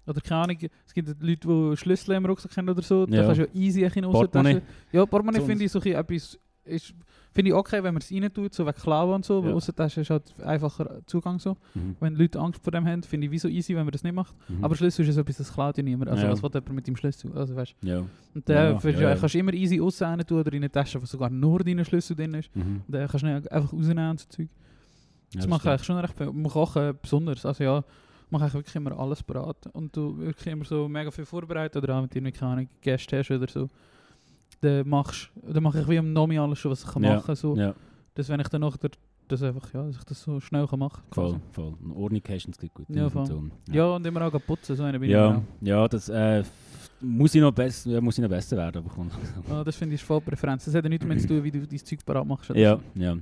Oder 0.07 0.21
keine 0.21 0.43
Ahnung, 0.43 0.59
es 0.87 0.93
gibt 0.93 1.09
Leute, 1.21 1.49
die 1.49 1.77
Schlüssel 1.79 2.15
im 2.15 2.27
Rucksack 2.27 2.55
haben 2.59 2.69
oder 2.69 2.83
so. 2.83 3.07
Da 3.07 3.25
kannst 3.25 3.41
du 3.41 3.45
ja 3.45 3.55
easy 3.55 3.83
in 3.83 3.91
eine. 3.91 4.09
Aussentasche. 4.09 4.63
Ja, 4.93 5.07
Portemonnaie 5.07 5.41
finde 5.41 5.65
ich 5.65 5.73
so 5.73 5.81
etwas... 5.81 6.39
Ist, 6.67 6.95
finde 7.33 7.51
ich 7.51 7.55
okay, 7.55 7.83
wenn 7.83 7.93
man 7.93 8.01
es 8.01 8.11
rein 8.11 8.33
tut, 8.33 8.55
so 8.55 8.65
wegen 8.67 8.77
Klauen 8.79 9.17
und 9.17 9.25
so. 9.25 9.43
Weil 9.43 9.51
Ja. 9.51 9.57
Aussentasche 9.57 10.01
ist 10.01 10.09
halt 10.11 10.23
einfacher 10.43 11.01
Zugang 11.07 11.39
so. 11.39 11.57
Mhm. 11.75 11.97
Wenn 12.01 12.15
Leute 12.17 12.41
Angst 12.41 12.63
vor 12.65 12.71
dem 12.73 12.87
haben, 12.87 13.03
finde 13.03 13.27
ich 13.27 13.31
wie 13.33 13.39
so 13.39 13.49
easy, 13.49 13.75
wenn 13.77 13.85
man 13.85 13.93
das 13.93 14.03
nicht 14.03 14.15
macht. 14.15 14.35
Mhm. 14.49 14.65
Aber 14.65 14.75
Schlüssel 14.75 15.03
ist 15.03 15.09
ja 15.09 15.13
so 15.15 15.21
etwas, 15.21 15.37
das 15.37 15.53
klaut 15.53 15.77
ja 15.77 15.83
niemand. 15.83 16.11
Also 16.11 16.25
Ja. 16.25 16.33
was 16.33 16.43
will 16.43 16.51
jemand 16.55 16.75
mit 16.75 16.87
dem 16.87 16.97
Schlüssel? 16.97 17.37
Also 17.37 17.55
weißt 17.55 17.75
ja. 17.83 17.99
und 17.99 18.49
dann 18.49 18.79
Ja, 18.83 18.91
ja, 18.91 19.01
ja. 19.11 19.17
kannst 19.17 19.35
du 19.35 19.39
immer 19.39 19.53
easy 19.53 19.81
aussen 19.81 20.05
rein 20.05 20.21
tun 20.27 20.41
oder 20.41 20.53
in 20.53 20.59
eine 20.63 20.71
Tasche, 20.71 21.01
wo 21.03 21.05
sogar 21.07 21.29
nur 21.29 21.59
dein 21.61 21.85
Schlüssel 21.85 22.17
drin 22.17 22.33
ist. 22.35 22.55
Mhm. 22.57 22.83
Und 22.87 22.95
dann 22.95 23.09
kannst 23.09 23.23
du 23.25 23.29
ihn 23.29 23.49
einfach 23.49 23.73
rausnehmen 23.73 24.11
und 24.11 24.21
so 24.21 24.27
Zeug. 24.29 24.49
Ja, 25.33 25.41
Das 25.41 25.47
mache 25.49 25.57
ich 25.57 25.61
stimmt. 25.61 25.73
eigentlich 25.73 25.85
schon 25.87 25.97
recht 25.99 26.17
viel. 26.17 26.27
Beim 26.27 26.49
Kochen 26.49 26.99
besonders. 27.03 27.45
Also 27.45 27.65
ja, 27.65 27.79
ich 27.81 28.31
mache 28.31 28.45
eigentlich 28.45 28.55
wirklich 28.55 28.77
immer 28.77 28.99
alles 28.99 29.23
parat. 29.23 29.67
Und 29.75 29.95
du 29.95 30.17
wirklich 30.19 30.47
immer 30.47 30.65
so 30.65 30.89
mega 30.89 31.11
viel 31.11 31.27
vorbereitet 31.27 31.83
oder 31.83 31.97
auch 31.97 32.03
mit 32.03 32.15
dir 32.15 32.23
keine 32.33 32.69
Gäste 32.81 33.19
hast 33.19 33.31
oder 33.31 33.49
so. 33.51 33.69
Dann, 34.61 34.89
machst, 34.89 35.31
dann 35.43 35.63
mache 35.63 35.81
ich 35.81 35.89
wie 35.89 35.99
am 35.99 36.13
Nomi 36.13 36.39
alles 36.39 36.59
schon, 36.59 36.71
was 36.71 36.85
ich 36.85 36.91
kann 36.91 37.03
Ja, 37.03 37.17
machen 37.17 37.35
so. 37.35 37.57
Ja, 37.57 37.75
Dass 38.15 38.29
wenn 38.29 38.41
ich 38.41 38.49
dann 38.49 38.61
noch 38.61 38.77
der, 38.77 38.91
das 39.29 39.43
einfach, 39.43 39.73
ja, 39.73 39.85
dass 39.87 39.97
ich 39.97 40.05
das 40.05 40.23
so 40.23 40.41
schnell 40.41 40.67
kann 40.67 40.79
machen 40.79 41.03
kann. 41.11 41.25
voll, 41.31 41.41
voll. 41.53 41.75
Eine 41.83 41.95
Ordnung 41.95 42.23
hast 42.29 42.47
und 42.47 42.55
es 42.55 42.59
geht 42.59 42.75
gut. 42.75 42.87
Ja, 42.89 43.05
und 43.05 43.11
voll. 43.11 43.27
so. 43.27 43.43
Ja. 43.71 43.87
und 43.87 44.07
immer 44.07 44.23
auch 44.23 44.41
putzen, 44.47 44.77
so 44.77 44.83
einer 44.83 44.99
bin 44.99 45.09
ich 45.09 45.15
ja, 45.15 45.37
auch. 45.37 45.43
ja, 45.61 45.89
das 45.89 46.09
äh, 46.09 46.43
muss, 47.01 47.35
ich 47.35 47.41
noch 47.41 47.53
besser, 47.53 47.91
ja, 47.91 48.01
muss 48.01 48.17
ich 48.19 48.23
noch 48.23 48.29
besser 48.29 48.57
werden. 48.57 48.85
Aber 48.85 48.97
langsam. 48.97 49.21
Ah, 49.51 49.65
das 49.65 49.77
finde 49.77 49.95
ich 49.95 50.03
voll 50.05 50.21
Präferenz. 50.21 50.65
Das 50.65 50.75
hat 50.75 50.85
ja 50.85 50.89
nichts 50.89 51.05
damit 51.05 51.21
zu 51.21 51.29
tun, 51.29 51.45
wie 51.45 51.51
du 51.51 51.67
dein 51.67 51.79
Zeug 51.79 52.05
parat 52.05 52.27
machst. 52.27 52.51
ja, 52.51 52.79
ja. 52.95 53.17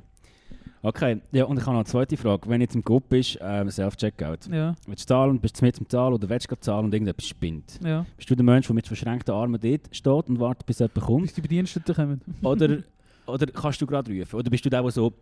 Okay, 0.84 1.20
ja, 1.30 1.44
und 1.44 1.56
ich 1.58 1.62
habe 1.62 1.72
noch 1.72 1.80
eine 1.80 1.84
zweite 1.84 2.16
Frage. 2.16 2.48
Wenn 2.48 2.58
du 2.58 2.64
jetzt 2.64 2.74
im 2.74 2.82
Coop 2.82 3.08
bist, 3.08 3.38
ähm, 3.40 3.70
Self-Checkout. 3.70 4.48
Ja, 4.50 4.74
willst 4.86 5.04
du 5.08 5.14
zahlen, 5.14 5.38
bist 5.40 5.60
du 5.60 5.64
mit 5.64 5.76
zum 5.76 5.88
Zahlen 5.88 6.14
oder 6.14 6.28
willst 6.28 6.50
du 6.50 6.56
zahlen 6.56 6.86
und 6.86 6.92
irgendetwas 6.94 7.26
spinnt? 7.26 7.78
ja. 7.84 8.04
Bist 8.16 8.28
du 8.28 8.34
der 8.34 8.44
Mensch, 8.44 8.66
der 8.66 8.74
mit 8.74 8.86
verschränkten 8.88 9.32
Armen 9.32 9.60
dort 9.60 9.88
steht 9.94 10.28
und 10.28 10.40
wartet, 10.40 10.66
bis 10.66 10.80
jemand 10.80 10.94
kommt? 11.00 11.22
Bis 11.22 11.34
die 11.34 11.40
Bediensteten 11.40 11.94
kommen. 11.94 12.20
Oder, 12.42 12.78
oder 13.26 13.46
kannst 13.46 13.80
du 13.80 13.86
gerade 13.86 14.10
rufen? 14.12 14.36
Oder 14.36 14.50
bist 14.50 14.64
du 14.64 14.70
der, 14.70 14.82
der 14.82 14.90
so... 14.90 15.12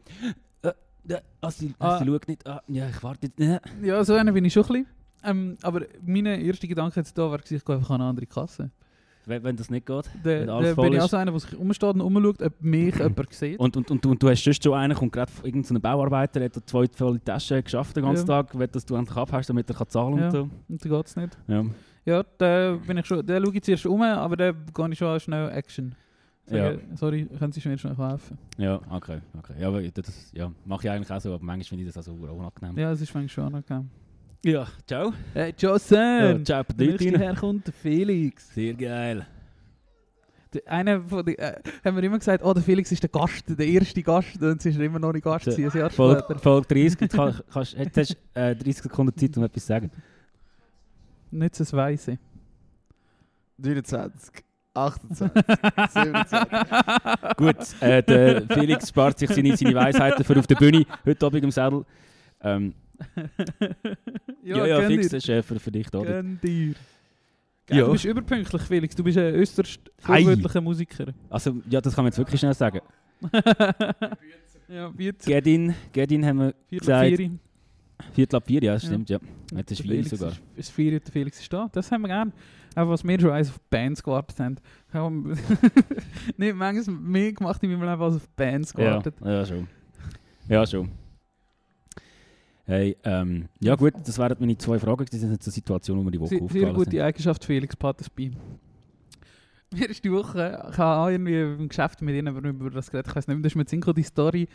Äh, 0.62 0.68
äh, 1.08 1.20
Assi, 1.42 1.74
Ah. 1.78 1.96
Assi, 1.96 2.04
schau 2.06 2.18
nicht. 2.26 2.46
Ah, 2.46 2.62
ja, 2.66 2.88
ich 2.88 3.02
warte 3.02 3.26
jetzt. 3.26 3.40
Äh. 3.40 3.60
Ja, 3.86 4.02
so 4.02 4.14
einer 4.14 4.32
bin 4.32 4.44
ich 4.46 4.52
schon 4.54 4.64
ein 4.64 4.68
bisschen. 4.68 4.86
Ähm, 5.22 5.56
aber 5.60 5.82
mein 6.06 6.24
erster 6.24 6.68
Gedanke 6.68 7.00
jetzt 7.00 7.16
da 7.18 7.30
war, 7.30 7.38
ich 7.38 7.64
gehe 7.64 7.76
einfach 7.76 7.90
an 7.90 8.00
eine 8.00 8.08
andere 8.10 8.26
Kasse. 8.26 8.70
Wenn, 9.30 9.42
wenn 9.44 9.56
das 9.56 9.70
nicht 9.70 9.86
geht. 9.86 10.10
Da, 10.22 10.44
da 10.44 10.74
bin 10.74 10.92
ich 10.92 11.00
auch 11.00 11.08
so 11.08 11.16
einer, 11.16 11.30
der 11.30 11.40
sich 11.40 11.56
umsteht 11.56 11.94
und 11.94 12.00
umschaut, 12.02 12.42
ob 12.42 12.60
mich 12.62 12.94
jemand 12.98 13.32
sieht. 13.32 13.58
Und, 13.58 13.76
und, 13.76 13.90
und, 13.90 14.04
du- 14.04 14.10
und 14.10 14.22
du 14.22 14.28
hast 14.28 14.44
sonst 14.44 14.62
schon 14.62 14.74
einen, 14.74 14.94
kommt 14.96 15.12
gerade 15.12 15.30
von 15.32 15.44
irgendeinem 15.46 15.80
Bauarbeiter, 15.80 16.44
hat 16.44 16.54
zwei 16.68 16.86
volle 16.92 17.22
Taschen 17.24 17.62
geschafft 17.64 17.96
den 17.96 18.04
ganzen 18.04 18.26
Ja. 18.28 18.42
Tag, 18.42 18.58
will, 18.58 18.66
dass 18.68 18.84
du 18.84 18.94
endlich 18.96 19.16
abhast, 19.16 19.48
damit 19.48 19.70
er 19.70 19.76
kann 19.76 19.88
zahlen 19.88 20.18
Ja. 20.18 20.24
und 20.26 20.30
so. 20.32 20.42
Und 20.68 20.84
dann 20.84 20.90
geht 20.92 21.06
es 21.06 21.16
nicht. 21.16 21.38
Ja. 21.48 21.64
Ja, 22.04 22.24
da 22.38 22.78
bin 22.86 22.96
ich 22.98 23.06
schon, 23.06 23.24
da 23.24 23.40
schaue 23.40 23.54
ich 23.54 23.62
zuerst 23.62 23.86
um, 23.86 24.02
aber 24.02 24.36
da 24.36 24.52
gehe 24.52 24.88
ich 24.90 24.98
schon 24.98 25.20
schnell 25.20 25.50
Action. 25.50 25.94
Sage, 26.46 26.80
Sorry, 26.96 27.26
können 27.38 27.52
Sie 27.52 27.68
mir 27.68 27.78
schnell 27.78 27.96
helfen? 27.96 28.36
Ja, 28.58 28.80
okay, 28.90 29.20
okay. 29.38 29.52
Ja, 29.60 29.68
aber 29.68 29.82
das 29.82 30.32
ja, 30.34 30.50
mache 30.64 30.86
ich 30.86 30.90
eigentlich 30.90 31.10
auch 31.12 31.20
so, 31.20 31.32
aber 31.34 31.44
manchmal 31.44 31.64
finde 31.64 31.84
ich 31.84 31.92
das 31.94 31.98
auch 32.08 32.12
so 32.12 32.12
unangenehm. 32.14 32.76
Ja, 32.76 32.90
es 32.90 33.00
ist 33.00 33.14
manchmal 33.14 33.28
schon 33.28 33.54
angenehm. 33.54 33.88
Ja, 34.44 34.66
ciao. 34.86 35.12
Hey, 35.34 35.50
Ja, 35.50 35.68
Jossen! 35.68 36.44
ciao, 36.46 36.64
Pedritin. 36.64 37.16
herkommt, 37.18 37.66
der 37.66 37.74
Felix. 37.74 38.54
Sehr 38.54 38.72
geil. 38.74 39.26
Der, 40.54 40.62
einer 40.66 41.00
von 41.02 41.24
den, 41.24 41.38
äh, 41.38 41.60
haben 41.84 41.96
wir 41.96 42.02
immer 42.02 42.18
gesagt, 42.18 42.42
oh, 42.42 42.52
der 42.54 42.62
Felix 42.62 42.90
ist 42.90 43.02
der 43.02 43.10
Gast, 43.10 43.44
der 43.48 43.66
erste 43.66 44.02
Gast, 44.02 44.42
und 44.42 44.60
sie 44.62 44.70
ist 44.70 44.80
immer 44.80 44.98
noch 44.98 45.12
nicht 45.12 45.22
Gast, 45.24 45.44
gewesen, 45.44 45.70
ein 45.70 45.78
Jahr 45.78 45.90
Folge, 45.90 46.22
später. 46.24 46.40
Folge 46.40 46.66
30, 46.74 47.00
jetzt 47.02 47.14
kann, 47.14 47.40
kannst, 47.52 47.74
jetzt 47.74 47.96
hast 47.98 48.16
du 48.34 48.40
äh, 48.40 48.56
30 48.56 48.76
Sekunden 48.82 49.16
Zeit, 49.16 49.36
um 49.36 49.44
etwas 49.44 49.62
zu 49.62 49.68
sagen. 49.68 49.90
Nicht 51.30 51.54
so 51.54 51.76
Weise. 51.76 52.18
29, 53.58 54.42
28, 54.74 55.44
27. 55.92 57.36
Gut, 57.36 57.82
äh, 57.82 58.02
der 58.02 58.42
Felix 58.48 58.88
spart 58.88 59.18
sich 59.18 59.28
seine, 59.30 59.54
seine 59.56 59.74
Weisheiten 59.74 60.24
für 60.24 60.38
auf 60.38 60.46
der 60.46 60.54
Bühne, 60.56 60.86
heute 61.04 61.26
Abend 61.26 61.44
im 61.44 61.50
Sattel. 61.50 61.84
Ähm, 62.42 62.74
ja, 64.56 64.66
ja, 64.66 64.86
fix, 64.86 65.12
ist 65.12 65.28
äh, 65.28 65.42
für, 65.42 65.58
für 65.58 65.70
dich 65.70 65.88
da. 65.90 66.00
Gönn 66.02 66.38
dir. 66.42 66.74
Ja. 67.68 67.76
Ja. 67.76 67.84
Du 67.86 67.92
bist 67.92 68.04
überpünktlich, 68.04 68.62
Felix. 68.62 68.94
Du 68.96 69.04
bist 69.04 69.16
ein 69.18 69.34
äußerst 69.34 69.80
vorbildlicher 69.98 70.60
Musiker. 70.60 71.06
Also, 71.28 71.56
ja, 71.68 71.80
das 71.80 71.94
kann 71.94 72.04
man 72.04 72.10
jetzt 72.10 72.18
wirklich 72.18 72.40
schnell 72.40 72.54
sagen. 72.54 72.80
ja, 74.68 74.88
Bieter. 74.88 75.30
Gedin, 75.30 75.74
Gedin 75.92 76.26
haben 76.26 76.38
wir 76.38 76.54
Viertel 76.68 76.78
gesagt. 76.78 77.16
vier. 77.16 77.30
Viertel 78.14 78.36
ab 78.36 78.46
vier, 78.46 78.62
ja, 78.62 78.72
das 78.74 78.86
stimmt, 78.86 79.10
ja. 79.10 79.18
Jetzt 79.54 79.72
ist 79.72 79.80
Der 79.80 79.86
Felix 79.86 80.10
sogar. 80.10 80.30
Ist, 80.30 80.40
ist 80.56 80.70
vier, 80.70 80.98
der 80.98 81.12
Felix 81.12 81.40
ist 81.40 81.52
da. 81.52 81.68
Das 81.70 81.92
haben 81.92 82.02
wir 82.02 82.08
gern. 82.08 82.32
Auch 82.74 82.88
was 82.88 83.04
wir 83.04 83.20
schon 83.20 83.30
eins 83.30 83.50
auf 83.50 83.60
Bands 83.68 84.02
gewartet 84.02 84.38
haben. 84.40 84.56
Haben 84.92 85.38
Nicht 86.36 86.54
manchmal 86.56 86.96
mehr 86.96 87.32
gemacht 87.32 87.62
in 87.62 87.70
meinem 87.72 87.88
Leben 87.88 88.02
als 88.02 88.16
auf 88.16 88.28
Bands 88.30 88.72
Ja, 88.76 88.84
gewartet. 88.84 89.14
ja, 89.22 89.44
schon. 89.44 89.66
Ja, 90.48 90.66
schon. 90.66 90.90
Hey, 92.70 92.96
ähm, 93.02 93.48
ja 93.58 93.74
gut, 93.74 93.94
das 94.04 94.16
wären 94.16 94.36
meine 94.38 94.56
zwei 94.56 94.78
Fragen. 94.78 95.04
Das 95.10 95.18
sind 95.18 95.32
jetzt 95.32 95.44
eine 95.44 95.52
Situation, 95.52 95.98
wo 95.98 96.04
wir 96.04 96.12
die 96.12 96.20
Woche 96.20 96.28
Sehr, 96.28 96.38
sehr 96.38 96.44
aufgefallen 96.44 96.74
gute 96.74 97.04
Eigenschaft, 97.04 97.44
Felix 97.44 97.74
Pattersby. 97.74 98.30
Mir 99.72 99.90
ist 99.90 100.04
die 100.04 100.12
Woche, 100.12 100.68
ich 100.70 100.78
habe 100.78 101.00
auch 101.00 101.08
irgendwie 101.08 101.40
im 101.40 101.68
Geschäft 101.68 102.00
mit 102.00 102.14
ihnen 102.14 102.36
über 102.36 102.70
das 102.70 102.88
geredet, 102.88 103.08
ich 103.10 103.16
weiß 103.16 103.26
nicht 103.26 103.34
mehr, 103.36 103.42
das 103.42 103.52
ist 103.52 103.56
mit 103.56 103.68
Synchro 103.68 103.92
die 103.92 104.04
Story, 104.04 104.48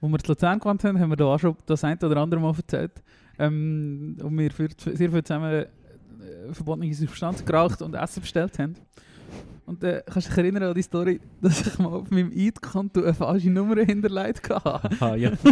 wo 0.00 0.08
wir 0.08 0.18
zu 0.18 0.32
Luzern 0.32 0.58
gewandt 0.58 0.82
haben, 0.82 0.98
haben 0.98 1.10
wir 1.10 1.16
da 1.16 1.26
auch 1.26 1.38
schon 1.38 1.54
das 1.66 1.84
eine 1.84 1.96
oder 2.00 2.16
andere 2.16 2.40
Mal 2.40 2.56
erzählt. 2.56 3.04
Ähm, 3.38 4.18
und 4.20 4.36
wir 4.36 4.50
sehr 4.50 5.10
viel 5.12 5.22
zusammen 5.22 5.52
äh, 5.52 5.66
verbotene 6.50 6.92
Substanz 6.92 7.44
geraucht 7.44 7.82
und 7.82 7.94
Essen 7.94 8.22
bestellt 8.22 8.58
haben. 8.58 8.74
Und 9.70 9.84
äh, 9.84 10.02
kannst 10.04 10.26
du 10.26 10.30
dich 10.32 10.38
erinnern 10.38 10.64
an 10.64 10.74
die 10.74 10.82
Story, 10.82 11.20
dass 11.40 11.64
ich 11.64 11.78
mal 11.78 11.90
auf 11.92 12.10
meinem 12.10 12.32
Eid-Konto 12.36 13.02
eine 13.04 13.14
falsche 13.14 13.50
Nummer 13.50 13.76
hinterlegt 13.80 14.50
hatte? 14.50 14.90
Aha, 15.00 15.14
ja, 15.14 15.30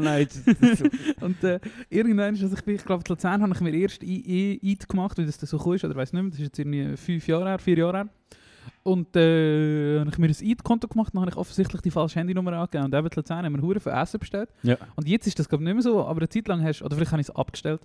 nicht. 0.00 1.20
Und 1.20 1.42
äh, 1.42 1.58
irgendwann, 1.90 2.34
als 2.40 2.52
ich 2.52 2.64
bin, 2.64 2.76
ich 2.76 2.84
glaube, 2.84 3.02
in 3.04 3.10
Luzern 3.12 3.42
habe 3.42 3.52
ich 3.52 3.60
mir 3.60 3.74
erst 3.74 4.04
I- 4.04 4.60
I- 4.62 4.72
Eid 4.72 4.88
gemacht, 4.88 5.18
wie 5.18 5.24
das 5.26 5.40
so 5.40 5.60
cool 5.66 5.74
ist, 5.74 5.84
oder 5.84 5.96
weiß 5.96 6.12
nicht 6.12 6.22
mehr, 6.22 6.30
das 6.30 6.38
ist 6.38 6.44
jetzt 6.46 6.58
irgendwie 6.60 6.96
fünf 6.96 7.26
Jahre 7.26 7.48
her, 7.48 7.58
vier 7.58 7.78
Jahre 7.78 7.96
her. 7.98 8.08
Und 8.84 9.16
äh, 9.16 9.98
habe 9.98 10.10
ich 10.10 10.18
mir 10.18 10.28
ein 10.28 10.50
Eid-Konto 10.52 10.86
gemacht, 10.86 11.12
dann 11.12 11.22
habe 11.22 11.30
ich 11.32 11.36
offensichtlich 11.36 11.82
die 11.82 11.90
falsche 11.90 12.20
Handynummer 12.20 12.52
angegeben. 12.52 12.84
Und 12.84 12.94
eben 12.94 13.06
in 13.08 13.12
Luzern 13.16 13.44
haben 13.44 13.56
wir 13.56 13.62
Huren 13.62 13.80
für 13.80 13.90
Essen 13.90 14.20
bestellt. 14.20 14.50
Ja. 14.62 14.76
Und 14.94 15.08
jetzt 15.08 15.26
ist 15.26 15.36
das 15.38 15.48
glaube 15.48 15.64
ich 15.64 15.66
nicht 15.66 15.74
mehr 15.74 15.82
so, 15.82 16.04
aber 16.06 16.20
eine 16.20 16.28
Zeit 16.28 16.46
lang 16.46 16.62
hast 16.62 16.80
oder 16.82 16.94
vielleicht 16.94 17.10
habe 17.10 17.20
ich 17.20 17.28
es 17.28 17.34
abgestellt. 17.34 17.80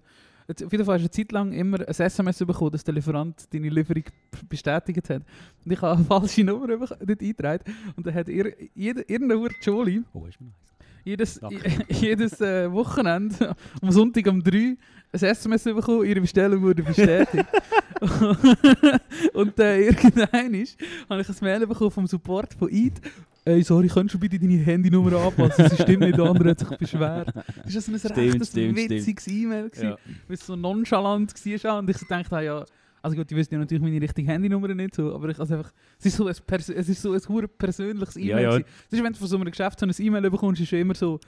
Auf 0.51 0.71
jeden 0.71 0.85
Fall 0.85 0.95
hast 0.95 1.01
du 1.01 1.05
eine 1.05 1.11
Zeit 1.11 1.31
lang 1.31 1.53
immer 1.53 1.79
ein 1.79 1.87
SMS 1.87 2.39
bekommen, 2.39 2.71
dass 2.71 2.83
der 2.83 2.93
Lieferant 2.93 3.47
deine 3.53 3.69
Lieferung 3.69 4.03
bestätigt 4.49 5.09
hat. 5.09 5.23
Und 5.65 5.71
ich 5.71 5.81
habe 5.81 5.95
eine 5.97 6.05
falsche 6.05 6.43
Nummer 6.43 6.67
dort 6.67 7.01
eingetragen. 7.01 7.63
Und 7.95 8.05
dann 8.05 8.13
hat 8.13 8.27
ir, 8.27 8.53
jeder, 8.75 9.07
irgendein 9.09 9.39
Hure 9.39 9.53
Joli 9.61 10.03
Oh, 10.13 10.25
ist 10.25 10.39
mir 10.41 10.47
nice. 10.47 10.55
jedes, 11.03 11.41
jedes 11.89 12.41
äh, 12.41 12.71
Wochenende 12.71 13.55
am 13.81 13.91
Sonntag 13.91 14.27
um 14.27 14.43
3 14.43 14.77
ein 15.13 15.19
SMS 15.19 15.63
bekommen, 15.63 16.05
ihre 16.05 16.21
Bestellung 16.21 16.61
wurde 16.61 16.83
bestätigt. 16.83 17.45
und 19.33 19.59
äh, 19.59 19.87
irgendwann 19.87 20.53
ist, 20.53 20.79
habe 21.09 21.21
ich 21.21 21.29
ein 21.29 21.35
Mail 21.41 21.67
bekommen 21.67 21.91
vom 21.91 22.07
Support 22.07 22.53
von 22.53 22.69
Eid. 22.71 22.93
Ey, 23.43 23.63
sorry, 23.63 23.87
könntest 23.87 24.13
du 24.15 24.19
bitte 24.19 24.37
deine 24.37 24.57
Handynummer 24.57 25.13
anpassen? 25.19 25.65
Das 25.69 25.81
stimmt 25.81 26.01
nicht, 26.01 26.17
der 26.17 26.25
andere 26.25 26.51
hat 26.51 26.59
sich 26.59 26.69
beschwert. 26.77 27.27
Das 27.65 27.73
war 27.75 27.81
so 27.81 27.91
ein 27.91 27.99
Stimmt, 27.99 28.17
rechtes, 28.17 28.49
stimmt, 28.49 28.77
witziges 28.77 29.27
E-Mail, 29.27 29.71
Ja. 29.81 29.97
weil 30.27 30.35
es 30.35 30.45
so 30.45 30.55
nonchalant 30.55 31.33
war. 31.63 31.79
Und 31.79 31.89
ich 31.89 31.97
so 31.97 32.05
dachte, 32.07 32.35
ah, 32.35 32.41
ja, 32.41 32.65
Also 33.01 33.17
gut, 33.17 33.29
die 33.31 33.35
wissen 33.35 33.53
ja 33.55 33.59
natürlich 33.59 33.81
meine 33.81 33.99
richtige 33.99 34.27
Handynummer 34.31 34.67
nicht 34.67 34.93
so, 34.93 35.15
aber 35.15 35.29
ich 35.29 35.39
also 35.39 35.55
einfach, 35.55 35.71
es 35.97 36.05
ist 36.05 36.17
so 36.17 36.27
ein, 36.27 36.35
Pers 36.45 36.69
es 36.69 36.87
ist 36.87 37.01
so 37.01 37.13
ein 37.13 37.47
persönliches 37.57 38.13
Ja, 38.15 38.21
E-Mail. 38.37 38.43
ja. 38.43 38.49
gewesen. 38.51 38.65
Es 38.91 38.93
ist, 38.97 39.03
wenn 39.03 39.13
du 39.13 39.19
von 39.19 39.27
so 39.27 39.35
einem 39.37 39.49
Geschäft 39.49 39.79
so 39.79 39.85
ein 39.87 39.93
E-Mail 39.97 40.29
bekommst, 40.29 40.61
ist 40.61 40.69
schon 40.69 40.79
immer 40.79 40.93
so... 40.95 41.19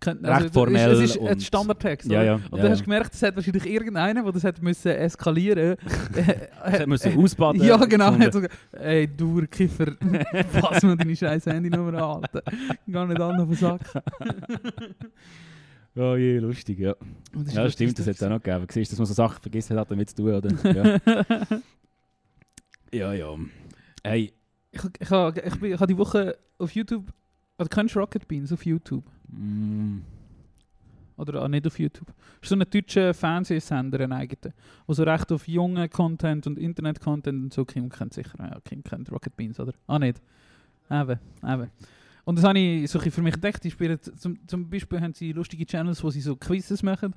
könnt- 0.00 0.24
Recht 0.26 0.46
es 0.46 0.52
formell 0.52 0.92
Ist, 0.92 0.98
es 1.00 1.16
ist 1.16 1.22
ein 1.22 1.40
Standardtext, 1.40 2.10
Ja, 2.10 2.22
ja. 2.22 2.34
Und 2.34 2.56
ja, 2.56 2.62
dann 2.62 2.70
hast 2.72 2.80
du 2.80 2.84
gemerkt, 2.84 3.14
es 3.14 3.22
hat 3.22 3.36
wahrscheinlich 3.36 3.66
irgendeiner, 3.66 4.22
der 4.22 4.32
das 4.32 4.44
hat 4.44 4.60
müssen 4.62 4.88
eskalieren 4.92 5.76
Das 6.64 6.86
müssen 6.86 7.18
ausbaden. 7.18 7.62
Ja, 7.62 7.76
genau. 7.76 8.12
Hat 8.18 8.32
so, 8.32 8.40
gesagt, 8.40 8.58
Ey, 8.72 9.06
du 9.06 9.46
Kiffer, 9.50 9.92
pass 10.60 10.82
mal 10.82 10.96
deine 10.96 11.14
scheiß 11.14 11.46
Handynummer 11.46 11.94
an, 12.02 12.22
Alter. 12.24 12.42
Gar 12.90 13.06
nicht 13.06 13.20
an 13.20 13.40
auf 13.40 13.48
den 13.48 13.56
Sack. 13.56 13.80
Oh 15.96 16.14
je, 16.14 16.38
lustig, 16.38 16.78
ja. 16.78 16.94
Ist 17.44 17.52
Ja, 17.52 17.68
stimmt, 17.68 17.98
das 17.98 18.06
hat 18.06 18.12
es 18.12 18.18
das 18.20 18.26
auch 18.26 18.30
noch 18.30 18.40
gegeben. 18.42 18.64
Siehst 18.70 18.92
dass 18.92 18.98
man 19.00 19.06
so 19.06 19.12
Sachen 19.12 19.42
vergessen 19.42 19.76
hat, 19.76 19.90
damit 19.90 20.08
zu 20.10 20.16
tun, 20.16 20.32
oder? 20.34 20.48
Ja, 20.72 21.00
ja. 22.92 23.12
ja. 23.12 23.36
Hey, 24.04 24.32
Ich, 24.70 24.80
ich, 25.00 25.10
ha- 25.10 25.32
ich, 25.34 25.60
bin, 25.60 25.72
ich 25.72 25.80
habe 25.80 25.92
die 25.92 25.98
Woche 25.98 26.36
auf 26.58 26.70
YouTube. 26.72 27.12
Oder 27.58 27.68
kennst 27.68 27.96
du 27.96 27.98
Rocket 27.98 28.26
Beans 28.28 28.52
auf 28.52 28.64
YouTube? 28.64 29.04
Mm, 29.32 30.02
Oder 31.16 31.42
auch 31.42 31.48
nicht 31.48 31.66
auf 31.66 31.78
YouTube. 31.78 32.06
Das 32.06 32.42
ist 32.42 32.48
so 32.48 32.54
ein 32.54 32.64
deutscher 32.70 33.12
Fernsehsender, 33.14 34.00
ein 34.00 34.12
eigener. 34.12 34.52
Der 34.88 34.94
so 34.94 35.02
recht 35.02 35.30
auf 35.32 35.46
jungen 35.46 35.88
Content 35.90 36.46
und 36.46 36.58
Internet-Content 36.58 37.44
und 37.44 37.52
so. 37.52 37.64
Kim 37.64 37.88
kennt 37.88 38.14
sicher. 38.14 38.38
Ja, 38.38 38.58
Kim 38.64 38.82
kennt 38.82 39.10
Rocket 39.12 39.36
Beans, 39.36 39.60
oder? 39.60 39.72
Ah, 39.86 39.98
nicht. 39.98 40.20
Eben, 40.90 41.18
eben. 41.44 41.70
Und 42.24 42.36
das 42.36 42.44
habe 42.44 42.58
ich 42.58 42.90
für 42.90 43.22
mich 43.22 43.34
entdeckt. 43.34 43.64
Die 43.64 43.70
spielen 43.70 43.98
zum, 44.00 44.38
zum 44.46 44.68
Beispiel 44.68 45.00
haben 45.00 45.14
sie 45.14 45.32
lustige 45.32 45.66
Channels, 45.66 46.02
wo 46.02 46.10
sie 46.10 46.20
so 46.20 46.36
Quizzes 46.36 46.82
machen. 46.82 47.14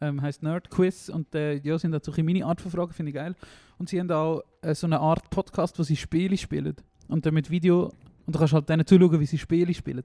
Ähm, 0.00 0.20
heißt 0.20 0.42
Nerd 0.42 0.70
Quiz 0.70 1.08
und 1.08 1.34
äh, 1.34 1.56
ja, 1.58 1.78
sind 1.78 1.92
da 1.92 2.00
so 2.02 2.12
meine 2.22 2.44
Art 2.44 2.60
von 2.60 2.70
Fragen, 2.70 2.92
finde 2.92 3.10
ich 3.10 3.14
geil. 3.14 3.34
Und 3.78 3.88
sie 3.88 4.00
haben 4.00 4.10
auch 4.10 4.42
äh, 4.60 4.74
so 4.74 4.86
eine 4.86 4.98
Art 5.00 5.30
Podcast, 5.30 5.78
wo 5.78 5.82
sie 5.82 5.96
Spiele 5.96 6.36
spielen. 6.36 6.74
Und 7.08 7.24
dann 7.24 7.34
mit 7.34 7.50
Video. 7.50 7.92
Und 8.26 8.34
du 8.34 8.38
kannst 8.38 8.54
halt 8.54 8.68
denen 8.68 8.86
zuschauen, 8.86 9.20
wie 9.20 9.26
sie 9.26 9.38
Spiele 9.38 9.72
spielen. 9.74 10.02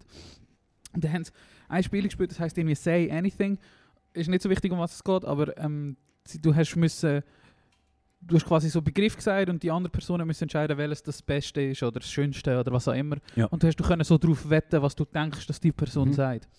Und 0.93 1.03
dann 1.03 1.13
haben 1.13 1.24
sie 1.24 1.31
ein 1.67 1.84
Spiel 1.84 2.03
gespielt, 2.03 2.31
das 2.31 2.39
heißt 2.39 2.58
irgendwie 2.58 2.75
Say 2.75 3.12
Anything. 3.12 3.58
Ist 4.13 4.29
nicht 4.29 4.41
so 4.41 4.50
wichtig, 4.50 4.72
um 4.72 4.79
was 4.79 4.96
es 4.96 5.03
geht, 5.03 5.24
aber 5.25 5.58
ähm, 5.58 5.98
du 6.41 6.55
hast 6.55 6.75
müssen. 6.75 7.22
Du 8.22 8.36
hast 8.36 8.46
quasi 8.46 8.69
so 8.69 8.79
einen 8.79 8.84
Begriff 8.84 9.15
gesagt 9.15 9.50
und 9.50 9.63
die 9.63 9.72
andere 9.72 9.89
Person 9.89 10.25
müssen 10.27 10.43
entscheiden, 10.43 10.77
welches 10.77 11.01
das 11.03 11.22
Beste 11.22 11.62
ist 11.62 11.81
oder 11.84 12.01
das 12.01 12.12
Schönste 12.12 12.60
oder 12.60 12.69
was 12.74 12.86
auch 12.89 12.93
immer. 12.93 13.15
Ja. 13.38 13.46
Und 13.46 13.63
du 13.63 13.67
hast 13.67 13.77
du 13.77 13.84
können 13.86 14.03
so 14.03 14.17
darauf 14.17 14.50
wetten, 14.50 14.81
was 14.81 14.93
du 14.93 15.05
denkst, 15.05 15.48
dass 15.48 15.58
die 15.62 15.72
Person 15.72 16.10
Mhm. 16.10 16.13
sagt. 16.13 16.50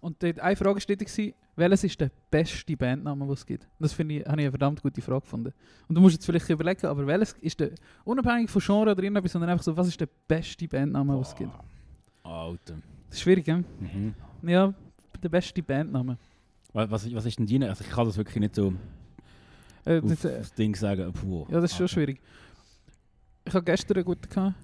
Und 0.00 0.20
dort 0.20 0.40
eine 0.40 0.56
Frage 0.56 0.80
steht 0.80 0.98
gewesen, 0.98 1.32
welches 1.54 1.84
ist 1.84 2.00
der 2.00 2.10
beste 2.32 2.76
Bandname, 2.76 3.24
den 3.24 3.32
es 3.32 3.46
gibt? 3.46 3.68
Das 3.78 3.92
finde 3.92 4.16
ich, 4.16 4.20
habe 4.26 4.40
ich 4.40 4.46
eine 4.46 4.50
verdammt 4.50 4.82
gute 4.82 5.00
Frage 5.00 5.20
gefunden. 5.20 5.54
Und 5.88 5.94
du 5.94 6.00
musst 6.00 6.14
jetzt 6.16 6.26
vielleicht 6.26 6.50
überlegen, 6.50 6.84
aber 6.84 7.06
welches 7.06 7.32
ist 7.34 7.60
der, 7.60 7.70
unabhängig 8.04 8.50
von 8.50 8.60
Genre 8.60 8.90
oder 8.90 9.00
irgendetwas, 9.02 9.30
sondern 9.32 9.50
einfach 9.50 9.64
so, 9.64 9.76
was 9.76 9.86
ist 9.86 10.00
der 10.00 10.08
beste 10.26 10.66
Bandname, 10.66 11.12
den 11.12 11.22
es 11.22 11.34
gibt? 11.36 11.52
Alter. 12.24 12.74
Das 13.14 13.20
ist 13.20 13.22
schwierig, 13.22 13.44
gell? 13.44 13.62
Mhm. 13.78 14.12
Ja, 14.42 14.74
der 15.22 15.28
beste 15.28 15.62
Bandname. 15.62 16.18
Was, 16.72 16.90
was, 16.90 17.26
ist 17.26 17.38
denn 17.38 17.46
deine? 17.46 17.68
Also 17.68 17.84
ich 17.84 17.90
kann 17.90 18.06
das 18.06 18.16
wirklich 18.16 18.40
nicht 18.40 18.56
so 18.56 18.72
Äh, 19.84 20.02
das, 20.02 20.24
äh, 20.24 20.38
das 20.38 20.52
Ding 20.52 20.74
sagen. 20.74 21.12
Puh, 21.12 21.46
ja, 21.48 21.60
das 21.60 21.70
ist 21.70 21.76
schon 21.76 21.84
Alter. 21.84 21.92
schwierig. 21.92 22.20
Ich 23.44 23.54
habe 23.54 23.64
gestern 23.64 23.98
einen 23.98 24.04
guten 24.04 24.28
gehabt. 24.28 24.56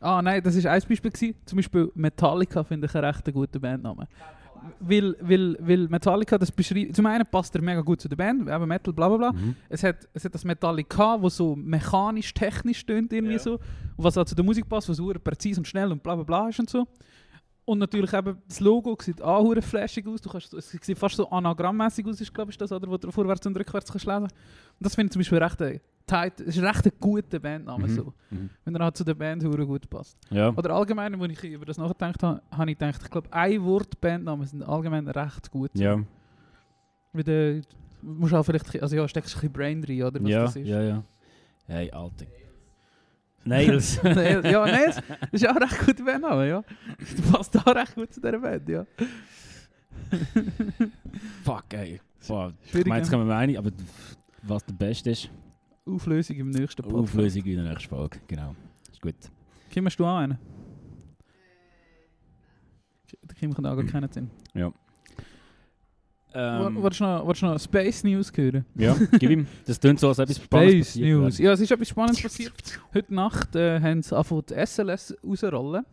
Ah 0.00 0.22
nein, 0.22 0.42
das 0.42 0.64
war 0.64 0.72
ein 0.72 0.80
Beispiel. 0.88 1.10
Gewesen. 1.10 1.34
Zum 1.44 1.56
Beispiel 1.56 1.92
Metallica 1.94 2.64
finde 2.64 2.86
ich 2.86 2.94
einen 2.94 3.04
recht 3.04 3.30
guten 3.30 3.60
Bandnamen. 3.60 4.06
Weil, 4.80 5.14
weil, 5.20 5.58
weil 5.60 5.88
Metallica, 5.88 6.38
das 6.38 6.50
beschreibt... 6.50 6.96
Zum 6.96 7.04
einen 7.04 7.26
passt 7.26 7.54
er 7.54 7.60
mega 7.60 7.82
gut 7.82 8.00
zu 8.00 8.08
der 8.08 8.16
Band, 8.16 8.48
eben 8.48 8.66
Metal, 8.66 8.94
bla 8.94 9.08
bla 9.08 9.18
bla. 9.18 9.32
Mhm. 9.32 9.54
Es 9.68 9.84
hat, 9.84 10.08
es 10.14 10.24
hat 10.24 10.34
das 10.34 10.44
Metallica, 10.44 11.20
wo 11.20 11.28
so 11.28 11.54
mechanisch, 11.54 12.32
technisch 12.32 12.84
tönt 12.86 13.12
irgendwie 13.12 13.34
Ja. 13.34 13.38
so. 13.40 13.52
Und 13.96 14.04
was 14.04 14.16
auch 14.16 14.24
zu 14.24 14.34
der 14.34 14.44
Musik 14.44 14.66
passt, 14.66 14.88
was 14.88 14.96
super 14.96 15.18
präzise 15.18 15.60
und 15.60 15.68
schnell 15.68 15.92
und 15.92 16.02
bla 16.02 16.14
bla 16.14 16.24
bla 16.24 16.48
ist 16.48 16.58
und 16.58 16.70
so. 16.70 16.86
Und 17.66 17.78
natürlich 17.80 18.12
eben 18.12 18.38
das 18.48 18.60
Logo 18.60 18.96
sieht 19.00 19.20
auch 19.20 19.52
flashig 19.60 20.06
aus. 20.06 20.20
Du 20.22 20.30
kannst, 20.30 20.54
es 20.54 20.70
sieht 20.70 20.96
fast 20.96 21.16
so 21.16 21.28
anagrammmäßig 21.28 22.06
aus, 22.06 22.20
ist 22.20 22.32
glaube 22.32 22.52
ich 22.52 22.56
das, 22.56 22.70
oder, 22.70 22.88
wo 22.88 22.96
du 22.96 23.10
vorwärts 23.10 23.44
und 23.46 23.56
rückwärts 23.58 23.90
kannst 23.90 24.06
lesen. 24.06 24.22
Und 24.22 24.30
das 24.78 24.94
finde 24.94 25.06
ich 25.08 25.12
zum 25.12 25.20
Beispiel 25.20 25.38
recht 25.38 25.60
ein, 25.62 25.80
tight, 26.06 26.40
ist 26.40 26.62
recht 26.62 26.86
ein 26.86 26.92
guter 27.00 27.40
Bandname 27.40 27.88
Mhm. 27.88 27.90
so. 27.94 28.14
Mhm. 28.30 28.50
Wenn 28.64 28.74
er 28.76 28.84
halt 28.84 28.96
zu 28.96 29.02
der 29.02 29.14
Band 29.14 29.42
hure 29.42 29.66
gut 29.66 29.90
passt. 29.90 30.16
Ja. 30.30 30.50
Oder 30.56 30.70
allgemein, 30.76 31.20
als 31.20 31.32
ich 31.32 31.50
über 31.50 31.66
das 31.66 31.76
nachgedacht 31.76 32.22
habe, 32.22 32.40
habe 32.52 32.70
ich 32.70 32.78
gedacht, 32.78 33.00
ich 33.02 33.10
glaube, 33.10 33.32
ein 33.32 33.64
Wort 33.64 34.00
Bandnamen 34.00 34.46
sind 34.46 34.62
allgemein 34.62 35.08
recht 35.08 35.50
gut. 35.50 35.72
Ja. 35.74 36.00
Der, 37.12 37.54
du 37.54 37.62
musst 38.02 38.32
auch 38.32 38.44
vielleicht, 38.44 38.80
also 38.80 38.94
ja, 38.94 39.08
steckst 39.08 39.34
ein 39.34 39.40
bisschen 39.40 39.52
Brain 39.52 39.82
rein, 39.82 40.02
oder 40.04 40.22
was 40.22 40.30
Ja, 40.30 40.42
das 40.42 40.54
ist. 40.56 40.68
ja, 40.68 40.82
ja. 40.82 41.02
Hey, 41.66 41.90
Alter. 41.90 42.26
Nails. 44.02 44.02
Ja, 44.02 44.66
nein, 44.66 44.86
das 44.86 45.02
ist 45.32 45.48
auch 45.48 45.56
ein 45.56 45.62
recht 45.62 45.86
guter 45.86 46.04
Bandname, 46.04 46.48
ja. 46.48 46.64
Du 47.16 47.32
passt 47.32 47.56
auch 47.56 47.74
recht 47.74 47.94
gut 47.94 48.12
zu 48.12 48.20
dieser 48.20 48.38
Band, 48.38 48.68
ja. 48.68 48.86
Fuck, 51.44 51.64
ey. 51.72 52.00
Boah, 52.26 52.52
ich 52.64 52.86
meine, 52.86 52.98
jetzt 52.98 53.12
ja. 53.12 53.16
kommen 53.16 53.28
wir 53.28 53.36
einig, 53.36 53.58
aber 53.58 53.70
was 54.42 54.64
der 54.64 54.74
Beste 54.74 55.10
ist, 55.10 55.30
Auflösung 55.86 56.36
im 56.36 56.50
nächsten 56.50 56.82
Podcast. 56.82 57.02
Auflösung 57.02 57.44
in 57.44 57.56
der 57.56 57.70
nächsten 57.70 57.88
Folge. 57.88 58.18
Genau. 58.26 58.56
Ist 58.90 59.00
gut. 59.00 59.14
Kim, 59.70 59.86
hast 59.86 59.96
du 59.96 60.04
auch 60.04 60.16
einen? 60.16 60.38
Der 63.22 63.36
Kim 63.36 63.54
kann 63.54 63.66
auch 63.66 63.76
gar 63.76 63.84
keinen 63.84 64.10
Sinn. 64.10 64.30
Ähm, 66.38 66.82
Wolltest 66.82 67.00
du 67.00 67.46
noch, 67.46 67.58
Space 67.58 68.04
News 68.04 68.30
hören? 68.36 68.66
ja, 68.74 68.94
gib 69.12 69.30
ihm. 69.30 69.46
Das 69.66 69.80
klingt 69.80 69.98
so, 69.98 70.08
als 70.08 70.18
etwas 70.18 70.36
Spannendes 70.36 70.90
Space 70.90 71.02
News. 71.02 71.38
Ja, 71.38 71.52
es 71.52 71.60
ist 71.60 71.70
etwas 71.70 71.88
Spannendes 71.88 72.22
passiert. 72.22 72.52
Heute 72.92 73.14
Nacht 73.14 73.56
äh, 73.56 73.80
haben 73.80 74.02
sie 74.02 74.14
angefangen, 74.14 74.42
die 74.50 74.66
SLS 74.66 75.16
rausrollen. 75.26 75.86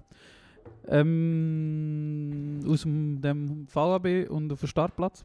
Ähm, 0.89 2.59
aus 2.67 2.81
dem, 2.81 3.21
dem 3.21 3.67
VAB 3.73 4.29
und 4.29 4.51
auf 4.51 4.59
dem 4.59 4.67
Startplatz. 4.67 5.23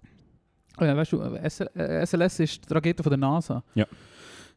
Oh 0.81 0.85
ja, 0.85 0.96
weißt 0.96 1.12
du, 1.12 1.20
äh, 1.20 1.50
SL, 1.50 1.68
äh, 1.74 2.07
SLS 2.07 2.38
ist 2.38 2.70
die 2.70 2.74
Rakete 2.74 3.02
von 3.02 3.11
der 3.11 3.18
NASA. 3.18 3.64
Ja. 3.74 3.87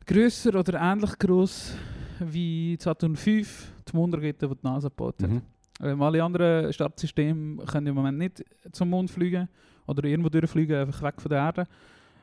Grösser 0.06 0.54
oder 0.60 0.80
ähnlich 0.80 1.18
groß 1.18 1.74
wie 2.20 2.78
die 2.78 2.84
Saturn 2.84 3.16
V, 3.16 3.30
die 3.32 3.46
Mondrakete, 3.94 4.48
die 4.48 4.54
die 4.54 4.68
NASA 4.68 4.90
gebaut 4.90 5.16
hat. 5.24 5.32
Mhm. 5.32 5.42
Ähm, 5.82 6.00
alle 6.04 6.24
anderen 6.24 6.72
Startsysteme 6.72 7.66
können 7.66 7.88
im 7.88 7.96
Moment 7.96 8.20
nicht 8.20 8.46
zum 8.72 8.92
Mond 8.92 9.10
fliegen 9.10 9.50
oder 9.98 10.08
irgendwo 10.08 10.30
durchfliegen, 10.30 10.76
einfach 10.78 11.02
weg 11.04 11.22
von 11.22 11.30
der 11.30 11.40
Erde. 11.40 11.68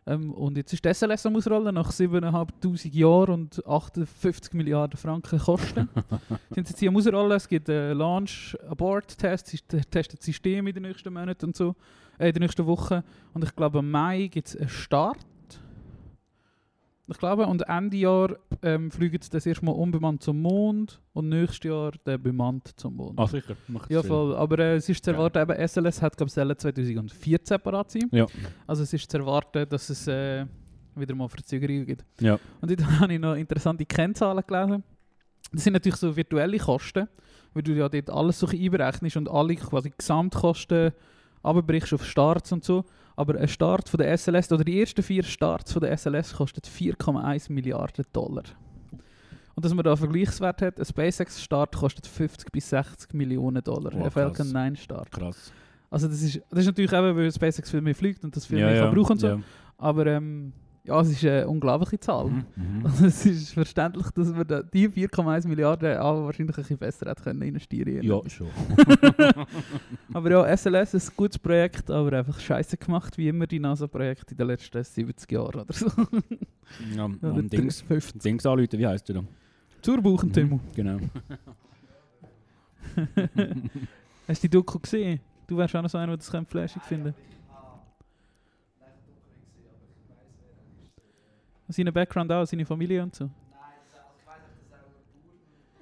Ähm, 0.06 0.32
und 0.32 0.56
jetzt 0.56 0.72
ist 0.72 0.84
die 0.84 0.92
SLS 0.92 1.26
am 1.26 1.36
Ausrollen, 1.36 1.74
nach 1.74 1.90
7'500 1.90 2.88
Jahren 2.94 3.30
und 3.34 3.66
58 3.66 4.54
Milliarden 4.54 4.96
Franken 4.98 5.38
Kosten. 5.38 5.88
sind 6.50 6.66
sie 6.66 6.72
jetzt 6.72 6.78
hier 6.80 6.88
am 6.88 6.96
Ausrollen, 6.96 7.32
es 7.32 7.46
gibt 7.48 7.68
einen 7.68 7.98
Launch, 7.98 8.56
Abort-Test, 8.68 9.48
sie 9.48 9.58
te- 9.58 9.82
testen 9.84 10.16
das 10.18 10.24
System 10.24 10.66
in 10.66 10.74
den 10.74 10.84
nächsten 10.84 11.12
Monaten 11.12 11.46
und 11.46 11.56
so, 11.56 11.74
äh, 12.18 12.28
in 12.28 12.34
den 12.34 12.42
nächsten 12.42 12.64
Wochen. 12.66 13.02
Und 13.34 13.44
ich 13.44 13.54
glaube, 13.54 13.80
im 13.80 13.90
Mai 13.90 14.28
gibt 14.28 14.48
es 14.48 14.56
einen 14.56 14.68
Start. 14.68 15.18
Ich 17.10 17.16
glaube, 17.18 17.46
und 17.46 17.62
Ende 17.68 17.96
Jahr 17.96 18.36
ähm, 18.62 18.90
fliegen 18.90 19.18
sie 19.22 19.30
das 19.30 19.46
erstmal 19.46 19.74
unbemannt 19.74 20.22
zum 20.22 20.42
Mond 20.42 21.00
und 21.14 21.30
nächstes 21.30 21.62
Jahr 21.70 21.92
dann 22.04 22.22
bemannt 22.22 22.72
zum 22.78 22.96
Mond. 22.96 23.18
Ah, 23.18 23.26
sicher. 23.26 23.56
Macht 23.66 23.90
Ja, 23.90 24.02
Sinn. 24.02 24.08
voll. 24.08 24.36
Aber 24.36 24.58
äh, 24.58 24.76
es 24.76 24.88
ist 24.90 25.02
zu 25.02 25.12
erwarten, 25.12 25.38
eben 25.38 25.68
SLS 25.68 26.02
hat, 26.02 26.16
glaube 26.18 26.28
ich, 26.28 26.34
2014 26.58 27.60
parat 27.60 27.90
sein. 27.90 28.08
Ja. 28.12 28.26
Also 28.66 28.82
es 28.82 28.92
ist 28.92 29.10
zu 29.10 29.16
erwarten, 29.16 29.66
dass 29.68 29.88
es 29.88 30.06
äh, 30.06 30.44
wieder 30.94 31.14
mal 31.14 31.28
Verzögerungen 31.28 31.86
gibt. 31.86 32.04
Ja. 32.20 32.38
Und 32.60 32.70
dort 32.70 32.84
habe 33.00 33.14
ich 33.14 33.20
noch 33.20 33.34
interessante 33.36 33.86
Kennzahlen 33.86 34.44
gelesen. 34.46 34.84
Das 35.52 35.64
sind 35.64 35.72
natürlich 35.72 35.96
so 35.96 36.14
virtuelle 36.14 36.58
Kosten, 36.58 37.08
weil 37.54 37.62
du 37.62 37.72
ja 37.72 37.88
dort 37.88 38.10
alles 38.10 38.38
so 38.38 38.46
einberechnest 38.48 39.16
und 39.16 39.30
alle 39.30 39.54
quasi 39.56 39.90
Gesamtkosten 39.96 40.92
abbrichst 41.48 41.92
auf 41.94 42.04
Starts 42.04 42.52
und 42.52 42.64
so. 42.64 42.84
Aber 43.16 43.36
ein 43.36 43.48
Start 43.48 43.88
von 43.88 43.98
der 43.98 44.16
SLS, 44.16 44.52
oder 44.52 44.64
die 44.64 44.80
ersten 44.80 45.02
vier 45.02 45.24
Starts 45.24 45.72
von 45.72 45.82
der 45.82 45.96
SLS 45.96 46.34
kostet 46.34 46.66
4,1 46.66 47.52
Milliarden 47.52 48.04
Dollar. 48.12 48.44
Und 49.54 49.64
dass 49.64 49.74
man 49.74 49.82
da 49.82 49.90
einen 49.90 49.96
Vergleichswert 49.96 50.62
hat, 50.62 50.78
ein 50.78 50.84
SpaceX-Start 50.84 51.74
kostet 51.74 52.06
50 52.06 52.52
bis 52.52 52.68
60 52.70 53.12
Millionen 53.14 53.62
Dollar. 53.62 53.92
Wow, 53.92 54.04
ein 54.04 54.10
Falcon 54.12 54.36
krass. 54.36 54.52
9 54.52 54.76
Start. 54.76 55.10
Krass. 55.10 55.52
Also 55.90 56.06
das 56.06 56.22
ist, 56.22 56.40
das 56.50 56.60
ist 56.60 56.66
natürlich 56.66 56.92
eben, 56.92 57.16
weil 57.16 57.32
SpaceX 57.32 57.70
viel 57.70 57.80
mehr 57.80 57.94
fliegt 57.94 58.22
und 58.22 58.36
das 58.36 58.46
viel 58.46 58.58
ja, 58.58 58.66
mehr 58.66 58.76
ja. 58.76 58.84
kann 58.84 58.94
brauchen 58.94 59.12
und 59.12 59.18
so. 59.18 59.26
Ja. 59.26 59.40
Aber 59.78 60.06
ähm, 60.06 60.52
ja, 60.88 61.00
es 61.02 61.10
ist 61.10 61.24
eine 61.24 61.46
unglaubliche 61.46 62.00
Zahl. 62.00 62.26
Mhm. 62.26 62.44
Mhm. 62.58 62.86
Also 62.86 63.06
es 63.06 63.26
ist 63.26 63.52
verständlich, 63.52 64.10
dass 64.10 64.28
man 64.28 64.46
da 64.46 64.62
die 64.62 64.88
4,1 64.88 65.46
Milliarden 65.46 65.96
auch 65.98 66.24
wahrscheinlich 66.24 66.56
ein 66.56 66.62
bisschen 66.62 66.78
besser 66.78 67.10
hätte 67.10 67.22
können 67.22 67.42
investieren 67.42 68.02
Ja, 68.02 68.20
schon. 68.28 68.48
Aber 70.12 70.30
ja, 70.30 70.56
SLS 70.56 70.94
ist 70.94 71.10
ein 71.10 71.16
gutes 71.16 71.38
Projekt, 71.38 71.90
aber 71.90 72.12
einfach 72.18 72.38
scheiße 72.38 72.76
gemacht, 72.76 73.16
wie 73.18 73.28
immer 73.28 73.46
die 73.46 73.58
NASA-Projekte 73.58 74.32
in 74.32 74.38
den 74.38 74.46
letzten 74.48 74.82
70 74.82 75.30
Jahren 75.30 75.60
oder 75.60 75.72
so. 75.72 75.86
ja, 76.96 77.04
Oder 77.04 77.32
und 77.34 77.52
Dings, 77.52 77.80
50. 77.82 78.20
Dings 78.20 78.46
anrufen, 78.46 78.78
wie 78.78 78.86
heißt 78.86 79.08
du 79.08 79.12
da? 79.14 79.24
Zur 79.82 80.02
Buchen, 80.02 80.32
Timo. 80.32 80.60
Genau. 80.74 80.98
Hast 84.26 84.42
du 84.42 84.48
die 84.48 84.50
Doku 84.50 84.78
gesehen? 84.78 85.20
Du 85.46 85.56
wärst 85.56 85.74
auch 85.76 85.82
noch 85.82 85.90
so 85.90 85.98
einer, 85.98 86.08
der 86.08 86.16
das 86.16 86.30
könnte 86.30 86.50
flashig 86.50 86.82
finden 86.82 87.14
Seinen 91.68 91.92
Background 91.92 92.32
auch, 92.32 92.44
seine 92.46 92.64
Familie 92.64 93.02
und 93.02 93.14
so. 93.14 93.30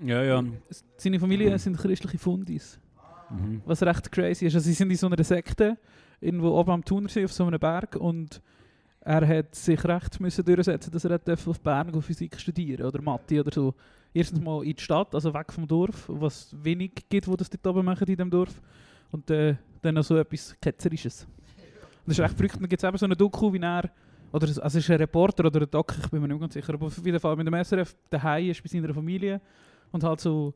Ja, 0.04 0.22
ja. 0.22 0.44
S- 0.68 0.84
Seine 0.96 1.18
Familie 1.18 1.58
sind 1.58 1.76
christliche 1.78 2.18
Fundis. 2.18 2.78
Mhm. 3.30 3.62
Was 3.64 3.82
recht 3.82 4.12
crazy 4.12 4.46
ist. 4.46 4.54
Also 4.54 4.66
sie 4.66 4.74
sind 4.74 4.90
in 4.90 4.96
so 4.96 5.06
einer 5.06 5.22
Sekte, 5.24 5.78
irgendwo 6.20 6.50
oben 6.58 6.70
am 6.70 6.84
Thunersee 6.84 7.24
auf 7.24 7.32
so 7.32 7.44
einem 7.46 7.58
Berg 7.58 7.96
und 7.96 8.40
er 9.00 9.26
hat 9.26 9.54
sich 9.54 9.82
recht 9.84 10.20
müssen 10.20 10.44
durchsetzen, 10.44 10.90
dass 10.92 11.04
er 11.04 11.20
auf 11.46 11.60
Bern 11.60 12.02
Physik 12.02 12.38
studieren 12.40 12.86
oder 12.86 13.00
Mathe 13.00 13.40
oder 13.40 13.52
so. 13.52 13.74
Erstens 14.12 14.40
mal 14.40 14.64
in 14.64 14.74
die 14.74 14.82
Stadt, 14.82 15.14
also 15.14 15.32
weg 15.32 15.52
vom 15.52 15.66
Dorf, 15.66 16.04
was 16.08 16.54
wenig 16.62 16.92
gibt, 17.08 17.28
wo 17.28 17.36
das 17.36 17.48
dort 17.50 17.66
oben 17.66 17.84
machen 17.84 18.06
in 18.08 18.16
dem 18.16 18.30
Dorf. 18.30 18.60
Und 19.12 19.30
äh, 19.30 19.54
dann 19.82 19.94
noch 19.94 20.02
so 20.04 20.16
etwas 20.16 20.56
Ketzerisches. 20.60 21.22
Und 21.24 22.08
das 22.08 22.18
ist 22.18 22.24
recht 22.24 22.34
verrückt. 22.34 22.56
Dann 22.56 22.68
gibt 22.68 22.82
es 22.82 22.88
eben 22.88 22.98
so 22.98 23.04
eine 23.06 23.16
Doku, 23.16 23.52
wie 23.52 23.60
er, 23.60 23.90
oder 24.32 24.46
also 24.46 24.60
es 24.62 24.74
ist 24.74 24.90
ein 24.90 24.96
Reporter 24.98 25.46
oder 25.46 25.62
ein 25.62 25.70
Doc, 25.70 25.94
ich 26.02 26.10
bin 26.10 26.20
mir 26.20 26.28
nicht 26.28 26.40
ganz 26.40 26.54
sicher, 26.54 26.74
aber 26.74 26.86
auf 26.86 27.04
jeden 27.04 27.20
Fall 27.20 27.36
mit 27.36 27.46
dem 27.46 27.64
SRF 27.64 27.94
daheim 28.10 28.50
ist 28.50 28.62
bei 28.62 28.68
seiner 28.68 28.92
Familie 28.92 29.40
und 29.92 30.02
halt 30.04 30.20
so 30.20 30.54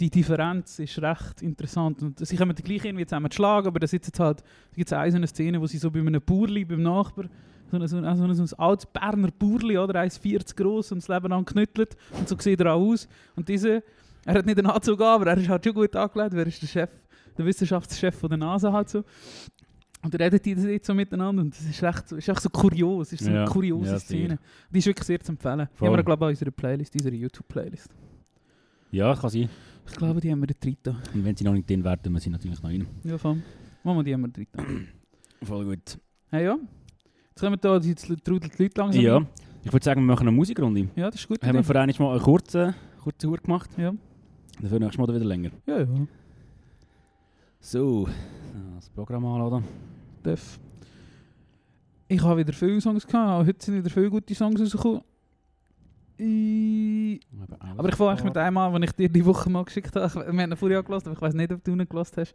die 0.00 0.10
Differenz 0.10 0.78
ist 0.80 1.00
recht 1.00 1.42
interessant. 1.42 2.02
Und 2.02 2.26
sie 2.26 2.36
kommen 2.36 2.54
gleich 2.54 2.84
irgendwie 2.84 3.06
zusammen 3.06 3.30
zu 3.30 3.36
schlagen, 3.36 3.68
aber 3.68 3.78
da 3.78 3.86
sitzt 3.86 4.18
halt, 4.18 4.40
da 4.40 4.74
gibt 4.74 4.90
es 4.90 4.92
eine 4.92 5.26
Szene, 5.26 5.60
wo 5.60 5.66
sie 5.66 5.78
so 5.78 5.90
bei 5.90 6.00
einem 6.00 6.20
Bauerli, 6.20 6.64
beim 6.64 6.82
Nachbar, 6.82 7.26
so 7.70 7.76
ein, 7.76 7.86
so 7.86 7.98
ein, 7.98 8.34
so 8.34 8.42
ein, 8.42 8.58
altes 8.58 8.86
Berner 8.86 9.30
Bauerli, 9.30 9.78
oder, 9.78 10.00
1,40 10.00 10.56
groß 10.56 10.92
und 10.92 10.98
das 10.98 11.08
Leben 11.08 11.28
lang 11.28 11.44
knüttelt 11.44 11.96
und 12.18 12.28
so 12.28 12.36
sieht 12.38 12.60
er 12.60 12.74
auch 12.74 12.80
aus. 12.80 13.08
Und 13.36 13.48
diese, 13.48 13.82
er 14.24 14.34
hat 14.34 14.46
nicht 14.46 14.58
einen 14.58 14.68
Anzug 14.68 15.00
an, 15.00 15.20
aber 15.20 15.26
er 15.28 15.38
ist 15.38 15.48
halt 15.48 15.64
schon 15.64 15.74
gut 15.74 15.94
angelegt, 15.94 16.34
er 16.34 16.46
ist 16.46 16.62
der 16.62 16.66
Chef, 16.66 16.90
der 17.36 17.46
Wissenschaftschef 17.46 18.18
von 18.18 18.28
der 18.28 18.38
NASA 18.38 18.72
halt 18.72 18.88
so. 18.88 19.04
Und 20.04 20.12
dann 20.14 20.20
reden 20.20 20.40
die 20.44 20.50
jetzt 20.72 20.86
so 20.86 20.94
miteinander 20.94 21.42
und 21.42 21.54
das 21.54 21.64
ist 21.64 21.82
echt, 21.82 22.08
so- 22.08 22.16
ist 22.16 22.28
echt 22.28 22.40
so 22.40 22.50
kurios, 22.50 23.12
ist 23.12 23.24
so 23.24 23.30
eine 23.30 23.38
Ja, 23.40 23.44
kuriose 23.46 23.92
ja. 23.92 23.98
Szene. 23.98 24.38
Die 24.70 24.78
ist 24.78 24.86
wirklich 24.86 25.06
sehr 25.06 25.20
zu 25.20 25.32
empfehlen. 25.32 25.60
Die 25.72 25.76
Voll. 25.78 25.88
haben 25.88 25.96
wir, 25.96 26.04
glaube 26.04 26.24
ich, 26.24 26.26
an 26.26 26.30
unserer 26.32 26.50
Playlist, 26.50 26.94
unserer 26.94 27.14
YouTube-Playlist. 27.14 27.88
Ja, 28.90 29.14
kann 29.16 29.30
sein. 29.30 29.48
Ich 29.86 29.96
glaube, 29.96 30.20
die 30.20 30.30
haben 30.30 30.40
wir 30.40 30.46
dort 30.46 30.62
drin. 30.64 30.76
Und 31.14 31.24
wenn 31.24 31.36
sie 31.36 31.44
noch 31.44 31.52
nicht 31.54 31.68
drin 31.68 31.82
werden, 31.82 32.12
wir 32.12 32.20
sie 32.20 32.30
natürlich 32.30 32.62
noch 32.62 32.68
rein. 32.70 32.86
Ja, 33.02 33.18
voll. 33.18 33.42
Machen 33.82 33.96
wir 33.98 34.02
die 34.04 34.14
haben 34.14 34.22
wir 34.22 34.28
drin. 34.28 34.46
Voll 35.42 35.64
gut. 35.66 35.98
Hey, 36.30 36.44
ja. 36.44 36.56
Jetzt 37.30 37.40
kommen 37.40 37.58
da, 37.60 37.76
jetzt 37.78 38.06
trudelt 38.06 38.58
die 38.58 38.62
Leute 38.62 38.80
langsam. 38.80 39.02
Ja, 39.02 39.16
rein. 39.16 39.26
ich 39.64 39.72
würde 39.72 39.84
sagen, 39.84 40.00
wir 40.00 40.06
machen 40.06 40.26
eine 40.28 40.34
Musikrunde. 40.36 40.88
Ja, 40.96 41.10
das 41.10 41.16
ist 41.20 41.28
gut. 41.28 41.42
Haben 41.42 41.66
wir 41.66 41.76
einmal 41.76 41.94
mal 41.98 42.12
eine 42.14 42.20
kurze, 42.22 42.74
kurze 43.02 43.18
Tour 43.26 43.36
gemacht. 43.38 43.70
ja. 43.76 43.92
Dafür 44.60 44.78
nächstes 44.78 44.98
Mal 44.98 45.14
wieder 45.14 45.24
länger. 45.24 45.50
ja, 45.66 45.80
ja. 45.80 45.86
So, 47.60 48.08
das 48.76 48.88
Programm 48.90 49.24
anladen. 49.26 49.64
Darf. 50.24 50.58
Ich 52.08 52.22
habe 52.22 52.40
wieder 52.40 52.52
viele 52.52 52.80
Songs 52.80 53.06
gehabt. 53.06 53.46
Heute 53.46 53.64
sind 53.64 53.76
wieder 53.76 53.90
viele 53.90 54.10
gute 54.10 54.34
Songs 54.34 54.60
rausgekommen. 54.60 55.02
Ich- 56.16 57.20
Aber 57.76 57.88
ich 57.88 57.94
fange 57.96 58.10
eigentlich 58.10 58.24
mit 58.24 58.36
einem 58.36 58.56
an, 58.58 58.72
den 58.74 58.82
ich 58.84 58.92
dir 58.92 59.08
die 59.08 59.24
Woche 59.24 59.50
mal 59.50 59.64
geschickt 59.64 59.94
habe. 59.96 60.14
Wir 60.14 60.26
haben 60.26 60.52
ihn 60.52 60.56
vorher 60.56 60.78
angelassen, 60.78 61.08
aber 61.08 61.16
ich 61.16 61.22
weiß 61.22 61.34
nicht, 61.34 61.52
ob 61.52 61.64
du 61.64 61.72
ihn 61.72 61.88
gelassen 61.88 62.14
hast. 62.18 62.34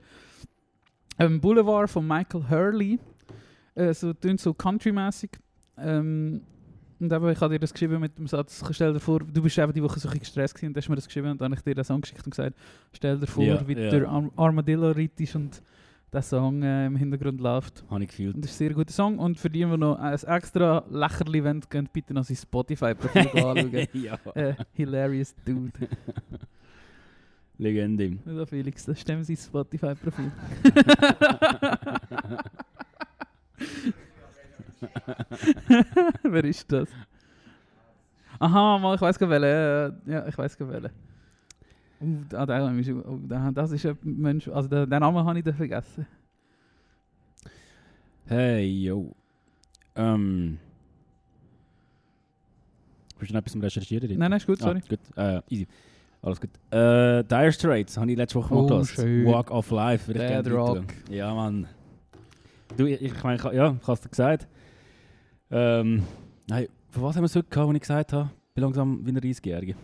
Ähm, 1.17 1.39
Boulevard 1.39 1.89
von 1.89 2.05
Michael 2.05 2.43
Hurley. 2.49 2.99
Äh, 3.75 3.93
so 3.93 4.11
tönt 4.13 4.41
so 4.41 4.53
country-mäßig. 4.53 5.29
Ähm, 5.77 6.41
und 6.99 7.13
eben, 7.13 7.29
ich 7.29 7.39
habe 7.39 7.53
dir 7.53 7.59
das 7.59 7.71
geschrieben 7.71 8.01
mit 8.01 8.17
dem 8.17 8.27
Satz, 8.27 8.61
stell 8.71 8.91
dir 8.91 8.99
vor, 8.99 9.19
du 9.19 9.41
bist 9.41 9.57
eben 9.57 9.71
die 9.71 9.81
Woche 9.81 9.99
so 10.01 10.09
ein 10.09 10.19
gestresst 10.19 10.55
gewesen 10.55 10.71
und 10.71 10.77
hast 10.77 10.89
mir 10.89 10.95
das 10.95 11.05
geschrieben 11.05 11.31
und 11.31 11.39
dann 11.39 11.51
habe 11.51 11.55
ich 11.59 11.63
dir 11.63 11.73
das 11.75 11.87
Song 11.87 12.01
geschickt 12.01 12.25
und 12.25 12.31
gesagt, 12.31 12.57
stell 12.91 13.17
dir 13.17 13.27
vor, 13.27 13.43
Ja, 13.45 13.65
wie 13.65 13.73
ja. 13.73 13.89
der 13.89 14.09
Arm 14.09 14.29
Armadillo 14.35 14.91
ritt 14.91 15.13
und 15.33 15.61
der 16.11 16.21
Song 16.21 16.63
äh, 16.63 16.85
im 16.87 16.95
Hintergrund 16.95 17.39
läuft. 17.41 17.83
Habe 17.89 18.03
ich 18.03 18.09
gefühlt. 18.09 18.35
Und 18.35 18.43
das 18.43 18.51
ist 18.51 18.55
ein 18.57 18.67
sehr 18.67 18.73
guter 18.73 18.91
Song 18.93 19.19
und 19.19 19.37
für 19.39 19.49
die, 19.49 19.59
die 19.59 19.77
noch 19.77 19.97
ein 19.99 20.13
extra 20.13 20.83
Lächerli 20.89 21.43
wollen, 21.43 21.61
könnt 21.69 21.93
bitte 21.93 22.13
noch 22.13 22.23
sein 22.23 22.37
Spotify-Profil 22.37 23.27
anschauen. 23.33 23.87
ja, 23.93 24.17
Äh, 24.33 24.53
hilarious 24.73 25.35
Dude. 25.45 25.71
Legende. 27.57 28.17
Also 28.25 28.45
Felix, 28.45 28.85
das 28.85 29.01
stimmt 29.01 29.25
sein 29.25 29.35
Spotify-Profil. 29.37 30.31
Wer 36.23 36.43
ist 36.45 36.71
das? 36.71 36.89
Aha, 38.39 38.77
mal, 38.77 38.95
ich 38.95 39.01
weiß 39.01 39.19
gar 39.19 39.29
welchen. 39.29 39.45
äh, 40.07 40.11
Ja, 40.11 40.27
ich 40.27 40.37
weiß 40.37 40.57
gar 40.57 40.69
welchen. 40.69 40.89
Uh, 42.01 42.35
ah, 42.35 42.83
schon- 42.83 43.03
oh, 43.03 43.19
der, 43.27 43.51
das 43.51 43.71
ist 43.71 43.85
ein 43.85 43.97
Mensch, 44.03 44.47
also 44.47 44.69
den, 44.69 44.89
den 44.89 44.99
Namen 44.99 45.25
habe 45.25 45.39
ich 45.39 45.55
vergessen. 45.55 46.07
Hey, 48.25 48.83
yo. 48.83 49.13
Ähm. 49.95 50.59
Bist 53.17 53.31
du 53.31 53.33
noch 53.33 53.39
etwas 53.39 53.51
zum 53.51 53.61
Recherchieren? 53.61 54.07
Nein, 54.09 54.29
nein, 54.29 54.37
ist 54.37 54.47
gut, 54.47 54.59
sorry. 54.59 54.81
Ah, 54.81 54.87
gut, 54.87 54.99
äh, 55.17 55.41
easy. 55.49 55.67
Alles 56.21 56.39
gut. 56.39 56.49
Äh, 56.71 57.23
Dire 57.23 57.51
Straits 57.51 57.97
habe 57.97 58.11
ich 58.11 58.17
letzte 58.17 58.39
Woche 58.39 58.53
Oh, 58.53 58.83
schön. 58.83 59.25
Walk 59.25 59.51
of 59.51 59.71
Life. 59.71 60.13
Dead. 60.13 60.51
Rock. 60.51 60.83
Ja, 61.09 61.33
Mann. 61.33 61.67
Du, 62.77 62.85
ich, 62.85 63.01
ich 63.01 63.23
meine, 63.23 63.41
ja, 63.53 63.75
ich 63.81 63.87
habe 63.87 63.93
es 63.93 64.09
gesagt. 64.09 64.47
Ähm, 65.51 66.03
nein, 66.47 66.67
von 66.91 67.03
was 67.03 67.15
haben 67.15 67.23
wir 67.23 67.25
es 67.27 67.35
heute 67.35 67.49
gehabt, 67.49 67.67
wo 67.67 67.73
ich 67.73 67.81
gesagt 67.81 68.13
habe? 68.13 68.29
Ich 68.49 68.53
bin 68.53 68.63
langsam 68.63 69.05
wie 69.05 69.11
ein 69.11 69.17
30-Jähriger. 69.17 69.75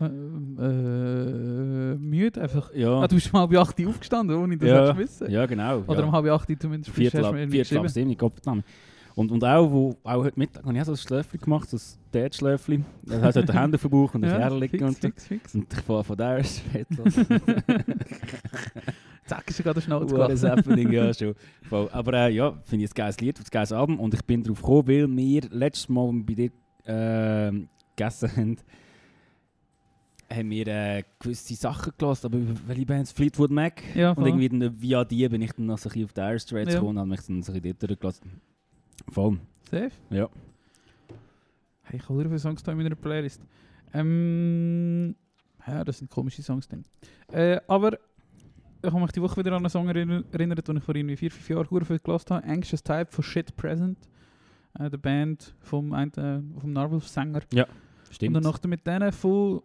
Äh, 0.00 0.04
äh, 0.06 1.94
müde 1.96 2.40
einfach. 2.40 2.72
Ja, 2.74 3.00
Ah, 3.00 3.08
du 3.08 3.14
bist 3.16 3.32
mal 3.32 3.40
halb 3.40 3.56
acht 3.56 3.78
Uhr 3.80 3.88
aufgestanden, 3.90 4.36
ohne 4.36 4.56
das 4.56 4.68
Ja. 4.68 4.96
wissen. 4.96 5.30
ja, 5.30 5.46
genau. 5.46 5.80
Oder 5.86 6.00
ja. 6.00 6.04
um 6.06 6.12
halb 6.12 6.26
acht 6.26 6.50
Uhr 6.50 6.58
zumindest. 6.58 6.90
Viertel 6.94 7.24
ab, 7.24 7.32
du 7.32 7.36
mir 7.38 7.48
Viertel 7.48 7.78
ab 7.78 7.82
geschrieben. 7.84 8.08
sieben, 8.08 8.18
Gottverdammt. 8.18 8.64
Und, 9.16 9.30
und 9.30 9.44
auch, 9.44 9.70
wo, 9.70 9.96
auch 10.02 10.24
heute 10.24 10.36
Mittag 10.36 10.64
habe 10.64 10.76
ich 10.76 10.84
so 10.84 10.90
ein 10.92 10.96
Schläfchen 10.96 11.38
gemacht, 11.38 11.70
so 11.70 11.76
ein 11.76 11.80
Dad-Schläfli. 12.10 12.82
Das 13.04 13.22
heißt, 13.22 13.48
die 13.48 13.52
Hände 13.52 13.76
auf 13.76 13.82
dem 13.82 13.90
Bauch 13.90 14.12
und 14.14 14.24
ein 14.24 14.30
Ja, 14.30 14.38
Herr 14.38 14.50
liegen 14.58 14.70
fix, 14.70 14.82
und 14.82 14.94
so. 14.96 15.00
fix, 15.08 15.26
fix. 15.28 15.54
Und 15.54 15.72
ich 15.72 15.80
fahre 15.82 16.02
von 16.02 16.16
der 16.16 16.42
Straight 16.42 16.88
los. 16.96 17.14
Zack, 19.26 19.48
ist 19.48 19.58
ja 19.58 19.62
gerade 19.64 19.80
schnell 19.80 20.04
zu 20.06 20.16
is 20.16 20.42
happening, 20.42 20.90
ja 20.92 21.14
schon. 21.14 21.34
Voll. 21.68 21.88
Aber 21.92 22.12
äh, 22.14 22.30
ja, 22.34 22.54
finde 22.64 22.84
ich 22.86 22.90
ein 22.90 22.94
geiles 22.94 23.20
Lied, 23.20 23.38
ein 23.38 23.44
geiles 23.50 23.72
Album. 23.72 24.00
Und 24.00 24.12
ich 24.14 24.22
bin 24.24 24.42
darauf 24.42 24.60
gekommen, 24.60 24.88
weil 24.88 25.08
wir 25.16 25.42
letztes 25.50 25.88
Mal, 25.88 26.06
als 26.08 26.14
wir 26.14 26.24
bei 26.26 26.34
dir 26.34 26.50
ähm, 26.86 27.68
gegessen 27.96 28.36
haben, 28.36 28.56
haben 30.34 30.50
wir 30.50 30.66
äh, 30.66 31.02
gewisse 31.18 31.54
Sachen 31.54 31.92
gelassen, 31.96 32.26
aber 32.26 32.38
welche 32.66 32.86
Bands? 32.86 33.12
Fleetwood 33.12 33.50
Mac. 33.50 33.82
Ja, 33.94 34.12
und 34.12 34.26
irgendwie 34.26 34.48
dann, 34.48 34.80
via 34.80 35.04
die 35.04 35.28
bin 35.28 35.42
ich 35.42 35.52
dann 35.52 35.66
noch 35.66 35.78
so 35.78 35.88
ein 35.88 35.92
bisschen 35.92 36.04
auf 36.04 36.12
die 36.12 36.20
Dire 36.20 36.38
Straits 36.40 36.68
Ja. 36.72 36.74
gekommen 36.80 36.90
und 36.96 36.98
habe 36.98 37.10
mich 37.10 37.20
dann 37.22 37.42
so 37.42 37.52
ein 37.52 37.60
bisschen 37.60 37.76
dort 37.78 37.90
durchgelassen. 37.90 38.30
Voll. 39.10 39.38
Safe? 39.70 39.90
Ja. 40.10 40.28
Hey, 41.82 41.98
ich 42.00 42.08
habe 42.08 42.16
sehr 42.18 42.26
viele 42.26 42.38
Songs 42.38 42.62
da 42.62 42.72
in 42.72 42.78
meiner 42.78 42.94
Playlist. 42.94 43.42
Ähm, 43.92 45.14
ja, 45.66 45.84
das 45.84 45.98
sind 45.98 46.10
komische 46.10 46.42
Songs 46.42 46.68
dann. 46.68 46.84
Äh, 47.32 47.60
aber 47.66 47.92
ich 48.82 48.90
habe 48.90 49.00
mich 49.00 49.12
die 49.12 49.22
Woche 49.22 49.36
wieder 49.38 49.52
an 49.52 49.58
einen 49.58 49.70
Song 49.70 49.88
erinner- 49.88 50.24
erinnert, 50.32 50.66
den 50.66 50.76
ich 50.76 50.84
vor 50.84 50.94
irgendwie 50.94 51.16
vier, 51.16 51.30
fünf 51.30 51.48
Jahren 51.48 51.66
gut 51.66 51.86
viel 51.86 51.98
gelassen 51.98 52.30
habe. 52.36 52.46
Anxious 52.46 52.82
Type 52.82 53.06
von 53.10 53.24
Shit 53.24 53.56
Present. 53.56 53.98
Äh, 54.78 54.90
der 54.90 54.98
Band 54.98 55.54
vom, 55.60 55.92
äh, 55.94 56.10
vom 56.58 56.72
Narwolf-Sänger. 56.72 57.40
Stimmt. 58.10 58.36
Und 58.36 58.42
dann 58.42 58.52
noch 58.52 58.62
mit 58.64 58.86
denen 58.86 59.12
von... 59.12 59.62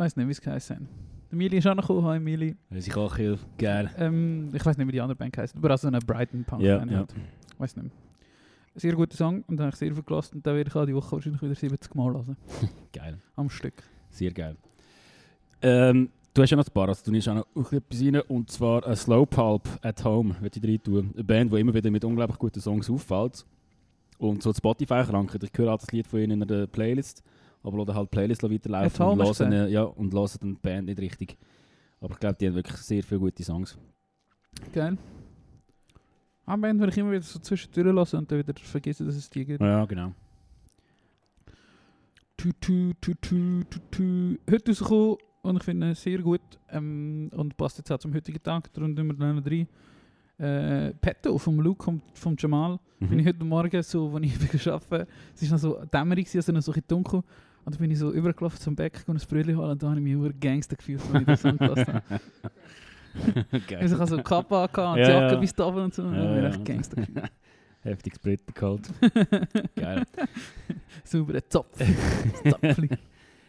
Ich 0.00 0.04
weiß 0.04 0.16
nicht, 0.16 0.28
wie 0.28 0.32
es 0.32 0.40
geheißen 0.40 0.76
hat. 0.76 0.82
Der 1.30 1.36
Mili 1.36 1.58
ist 1.58 1.66
auch 1.66 1.74
noch 1.74 1.86
gekommen. 1.86 2.24
Mili. 2.24 2.56
Weiß 2.70 2.86
ich 2.86 2.96
auch 2.96 3.18
heel 3.18 3.38
geil. 3.58 3.90
Ähm, 3.98 4.48
ich 4.54 4.64
weiß 4.64 4.78
nicht, 4.78 4.86
wie 4.88 4.92
die 4.92 5.00
andere 5.02 5.14
Band 5.14 5.36
heisst, 5.36 5.54
aber 5.54 5.70
also 5.72 5.88
eine 5.88 5.98
Brighton 5.98 6.42
Punk 6.42 6.62
Ja, 6.62 6.78
Band. 6.78 6.90
ja. 6.90 7.04
Ich 7.52 7.60
weiß 7.60 7.76
nicht. 7.76 7.94
Sehr 8.76 8.94
guter 8.94 9.14
Song 9.14 9.44
und 9.46 9.58
da 9.58 9.64
habe 9.64 9.74
ich 9.74 9.76
sehr 9.78 9.92
viel 9.92 10.02
gelassen 10.02 10.36
und 10.36 10.46
da 10.46 10.54
werde 10.54 10.70
ich 10.70 10.74
auch 10.74 10.86
die 10.86 10.94
Woche 10.94 11.12
wahrscheinlich 11.12 11.42
wieder 11.42 11.54
70 11.54 11.94
Mal 11.94 12.14
hören. 12.14 12.34
Geil. 12.94 13.18
Am 13.36 13.50
Stück. 13.50 13.74
Sehr 14.08 14.30
geil. 14.32 14.56
Ähm, 15.60 16.08
du 16.32 16.40
hast 16.40 16.48
ja 16.50 16.56
noch 16.56 16.66
ein 16.66 16.72
paar, 16.72 16.88
also 16.88 17.04
du 17.04 17.10
nimmst 17.10 17.28
auch 17.28 17.44
noch 17.54 17.70
etwas 17.70 18.00
rein, 18.02 18.20
und 18.22 18.50
zwar 18.50 18.86
ein 18.86 18.96
Slow 18.96 19.26
Pulp 19.26 19.68
at 19.82 20.02
Home, 20.02 20.34
würde 20.40 20.58
ich 20.58 20.66
rein 20.66 20.82
tun. 20.82 21.10
Eine 21.12 21.24
Band, 21.24 21.52
die 21.52 21.60
immer 21.60 21.74
wieder 21.74 21.90
mit 21.90 22.02
unglaublich 22.06 22.38
guten 22.38 22.60
Songs 22.62 22.88
auffällt. 22.88 23.44
Und 24.16 24.42
so 24.42 24.50
Spotify 24.54 25.02
krankert. 25.04 25.42
Ich 25.44 25.50
höre 25.58 25.74
auch 25.74 25.78
das 25.78 25.92
Lied 25.92 26.06
von 26.06 26.20
ihnen 26.20 26.40
in 26.40 26.48
der 26.48 26.66
Playlist, 26.66 27.22
aber 27.62 27.78
lasse 27.78 27.94
halt 27.94 28.10
die 28.10 28.16
Playlist 28.16 28.44
At 28.44 28.50
weiterlaufen 28.50 29.06
und 29.06 29.22
hast 29.22 29.40
du 29.40 29.48
höre, 29.48 29.68
ja, 29.68 29.82
und 29.82 30.12
höre 30.12 30.28
dann 30.40 30.54
die 30.54 30.60
Band 30.60 30.86
nicht 30.86 31.00
richtig. 31.00 31.36
Aber 32.00 32.14
ich 32.14 32.20
glaube, 32.20 32.36
die 32.40 32.46
haben 32.46 32.54
wirklich 32.54 32.76
sehr 32.78 33.02
viele 33.02 33.20
gute 33.20 33.42
Songs. 33.42 33.78
Geil. 34.72 34.96
Eine 36.46 36.58
Band 36.62 36.80
würde 36.80 36.92
ich 36.92 36.98
immer 36.98 37.12
wieder 37.12 37.22
so 37.22 37.38
zwischendurch 37.38 37.94
lassen 37.94 38.16
und 38.16 38.30
dann 38.30 38.38
wieder 38.38 38.54
vergessen, 38.54 39.06
dass 39.06 39.16
es 39.16 39.28
die 39.30 39.44
gibt. 39.44 39.60
Ja, 39.60 39.84
genau. 39.84 40.12
Tu, 42.36 42.50
tu, 42.58 42.92
tu, 43.00 43.12
tu, 43.20 43.62
tu, 43.64 43.78
tu. 43.90 44.38
Heute 44.50 44.70
rausgekommen 44.70 45.16
und 45.42 45.56
ich 45.56 45.62
finde 45.62 45.88
ihn 45.88 45.94
sehr 45.94 46.18
gut 46.18 46.40
ähm, 46.70 47.30
und 47.34 47.56
passt 47.56 47.78
jetzt 47.78 47.92
auch 47.92 47.98
zum 47.98 48.14
heutigen 48.14 48.42
Tag, 48.42 48.72
darum 48.72 48.96
tun 48.96 49.06
wir 49.08 49.14
dann 49.14 49.38
rein. 49.38 49.68
Äh, 50.38 50.94
Petto 50.94 51.36
vom 51.36 51.60
Luke 51.60 51.90
und 51.90 52.02
vom 52.14 52.34
Jamal. 52.38 52.78
bin 52.98 53.18
ich 53.18 53.26
heute 53.26 53.44
Morgen 53.44 53.82
so, 53.82 54.10
als 54.14 54.24
ich 54.24 54.38
bin 54.50 54.72
arbeiten, 54.72 55.10
es 55.34 55.42
war 55.42 55.50
noch 55.50 55.58
so 55.58 55.84
dämmerig, 55.84 56.34
also 56.34 56.52
noch 56.52 56.62
so 56.62 56.72
ein 56.72 56.82
dunkel. 56.88 57.22
Und 57.70 57.76
dann 57.76 57.82
bin 57.82 57.92
ich 57.92 58.00
so 58.00 58.10
übergelaufen 58.10 58.58
zum 58.58 58.74
Bäcker 58.74 58.98
und 59.06 59.22
ein 59.22 59.28
Brötchen 59.28 59.56
holen 59.56 59.70
und 59.70 59.80
da 59.80 59.90
habe 59.90 59.98
ich 59.98 60.02
mich 60.02 60.14
über 60.14 60.32
Gangster 60.32 60.74
gefühlt, 60.74 61.00
als 61.12 61.20
ich 61.20 61.24
das 61.24 61.44
angelassen 61.44 61.94
habe. 61.94 62.20
Geil. 63.68 63.78
Also 63.80 63.94
ich 63.94 64.00
hatte 64.00 64.10
so 64.10 64.16
angehabt 64.16 64.50
und 64.50 64.76
Ja, 64.76 64.94
die 64.94 65.00
Jacke 65.02 65.34
ja. 65.34 65.36
bis 65.36 65.54
da 65.54 65.64
und 65.66 65.94
so. 65.94 66.02
und 66.02 66.14
Ja, 66.16 66.20
bin 66.20 66.36
ich 66.38 66.42
ja. 66.42 66.48
echt 66.48 66.64
Gangster 66.64 66.96
gefühlt. 66.96 67.30
Heftiges 67.82 68.18
Briten 68.18 68.52
geholt. 68.52 68.90
Geil. 69.76 70.02
Sauberer 71.04 71.48
Zopf. 71.48 71.78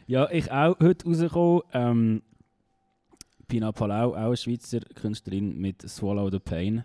Ja, 0.05 0.29
ich 0.29 0.51
auch 0.51 0.79
heute 0.79 1.07
rausgekommen. 1.07 1.61
Ähm, 1.73 2.21
Pina 3.47 3.71
Palau, 3.71 4.11
auch 4.11 4.15
eine 4.17 4.37
Schweizer 4.37 4.81
Künstlerin 4.93 5.57
mit 5.57 5.81
Swallow 5.89 6.29
the 6.29 6.37
Pain, 6.37 6.83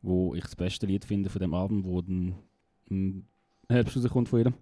wo 0.00 0.36
ich 0.36 0.44
das 0.44 0.54
beste 0.54 0.86
Lied 0.86 1.04
finde 1.04 1.28
von 1.28 1.40
dem 1.40 1.54
Album, 1.54 1.84
wo 1.84 1.98
im 2.88 3.24
Herbst 3.68 3.96
rauskommt 3.96 4.28
von 4.28 4.38
ihr. 4.38 4.52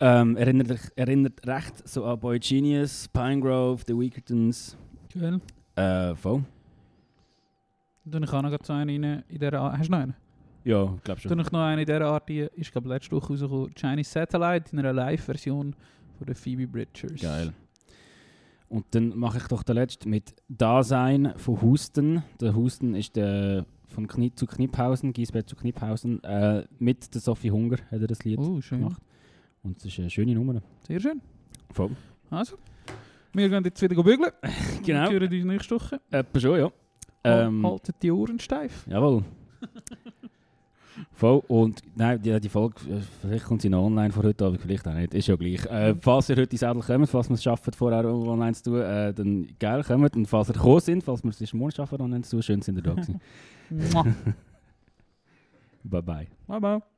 Ähm, 0.00 0.36
erinnert, 0.36 0.92
erinnert 0.96 1.46
recht 1.46 1.88
so 1.88 2.04
an 2.04 2.18
Boy 2.18 2.38
Genius, 2.38 3.08
Pinegrove, 3.08 3.82
The 3.86 3.94
Weakertons. 3.94 4.76
Geil. 5.12 5.40
Äh, 5.76 6.14
voll. 6.16 6.42
Dann 8.04 8.22
ich 8.22 8.32
auch 8.32 8.42
noch 8.42 8.56
so 8.62 8.72
einen 8.72 9.04
rein 9.04 9.24
in 9.28 9.38
dieser 9.38 9.60
Art. 9.60 9.78
Hast 9.78 9.86
du 9.88 9.92
noch 9.92 9.98
einen? 10.00 10.14
Ja, 10.64 10.92
ich 10.96 11.02
glaube 11.04 11.20
schon. 11.20 11.28
Dann 11.30 11.40
ich 11.40 11.52
noch 11.52 11.60
einen 11.60 11.80
in 11.80 11.86
dieser 11.86 12.04
Art, 12.06 12.28
die 12.28 12.40
ist 12.54 12.72
glaube 12.72 12.88
letzte 12.88 13.12
Woche 13.16 13.32
rausgekommen. 13.32 13.72
Chinese 13.74 14.10
Satellite 14.10 14.72
in 14.72 14.78
einer 14.80 14.92
Live-Version 14.92 15.74
von 16.18 16.26
der 16.26 16.34
Phoebe 16.36 16.66
Bridgers. 16.66 17.20
Geil. 17.20 17.52
Und 18.68 18.86
dann 18.90 19.16
mache 19.16 19.38
ich 19.38 19.44
doch 19.44 19.62
den 19.62 19.76
letzten 19.76 20.10
mit 20.10 20.34
Dasein 20.48 21.32
von 21.36 21.60
Husten. 21.62 22.22
Der 22.40 22.54
Husten 22.54 22.94
ist 22.94 23.14
der 23.16 23.64
von 23.86 24.08
Knie 24.08 24.34
zu 24.34 24.46
Kniphausen, 24.46 25.12
Giesbert 25.12 25.48
zu 25.48 25.54
Kniphausen, 25.54 26.22
äh, 26.24 26.64
mit 26.80 27.14
der 27.14 27.20
Sophie 27.20 27.52
Hunger 27.52 27.76
hat 27.92 28.00
er 28.00 28.08
das 28.08 28.24
Lied 28.24 28.40
Oh, 28.40 28.60
schön. 28.60 28.80
gemacht. 28.80 29.00
Und 29.64 29.78
es 29.78 29.86
ist 29.86 29.98
eine 29.98 30.10
schöne 30.10 30.34
Nummer. 30.34 30.60
Sehr 30.86 31.00
schön. 31.00 31.20
Voll. 31.72 31.90
Also, 32.30 32.56
wir 33.32 33.48
gehen 33.48 33.64
jetzt 33.64 33.82
wieder 33.82 33.94
bügeln. 34.02 34.30
Genau. 34.84 35.10
Wir 35.10 35.20
hören 35.20 35.32
uns 35.32 35.44
nächste 35.44 35.74
Woche. 35.76 36.00
Etwa 36.10 36.40
schon, 36.40 36.58
ja. 36.58 36.70
Ähm, 37.24 37.66
Haltet 37.66 37.96
die 38.02 38.10
Ohren 38.12 38.38
steif. 38.38 38.86
jawohl. 38.86 39.24
Voll. 41.12 41.42
Und 41.48 41.80
nein, 41.96 42.20
die, 42.22 42.38
die 42.38 42.48
Folge, 42.48 42.76
äh, 42.88 43.00
vielleicht 43.22 43.46
kommt 43.46 43.62
sie 43.62 43.68
noch 43.68 43.84
online 43.84 44.12
vor 44.12 44.22
heute 44.22 44.44
Abend, 44.44 44.60
vielleicht 44.60 44.86
auch 44.86 44.94
nicht. 44.94 45.14
Ist 45.14 45.26
ja 45.26 45.36
gleich. 45.36 45.64
Äh, 45.66 45.94
falls 46.00 46.28
ihr 46.28 46.36
heute 46.36 46.52
ins 46.52 46.60
Sädel 46.60 46.82
kommt, 46.82 47.08
falls 47.08 47.28
wir 47.28 47.34
es 47.34 47.42
schaffen, 47.42 47.72
vorher 47.72 48.04
online 48.04 48.52
zu 48.52 48.64
tun, 48.64 48.80
äh, 48.82 49.12
dann 49.14 49.48
geil 49.58 49.82
kommt. 49.82 50.14
Und 50.16 50.26
falls 50.26 50.50
ihr 50.50 50.54
gekommen 50.54 50.80
sind, 50.80 51.02
falls 51.02 51.24
wir 51.24 51.30
es 51.30 51.52
morgen 51.54 51.72
schaffen, 51.72 52.00
online 52.00 52.22
zu 52.22 52.32
tun, 52.36 52.42
schön 52.42 52.62
sind 52.62 52.76
ihr 52.76 52.82
da 52.82 52.92
gewesen. 52.92 53.20
Mua. 53.70 54.04
bye 55.82 56.02
bye. 56.02 56.26
Bye 56.46 56.60
bye. 56.60 56.93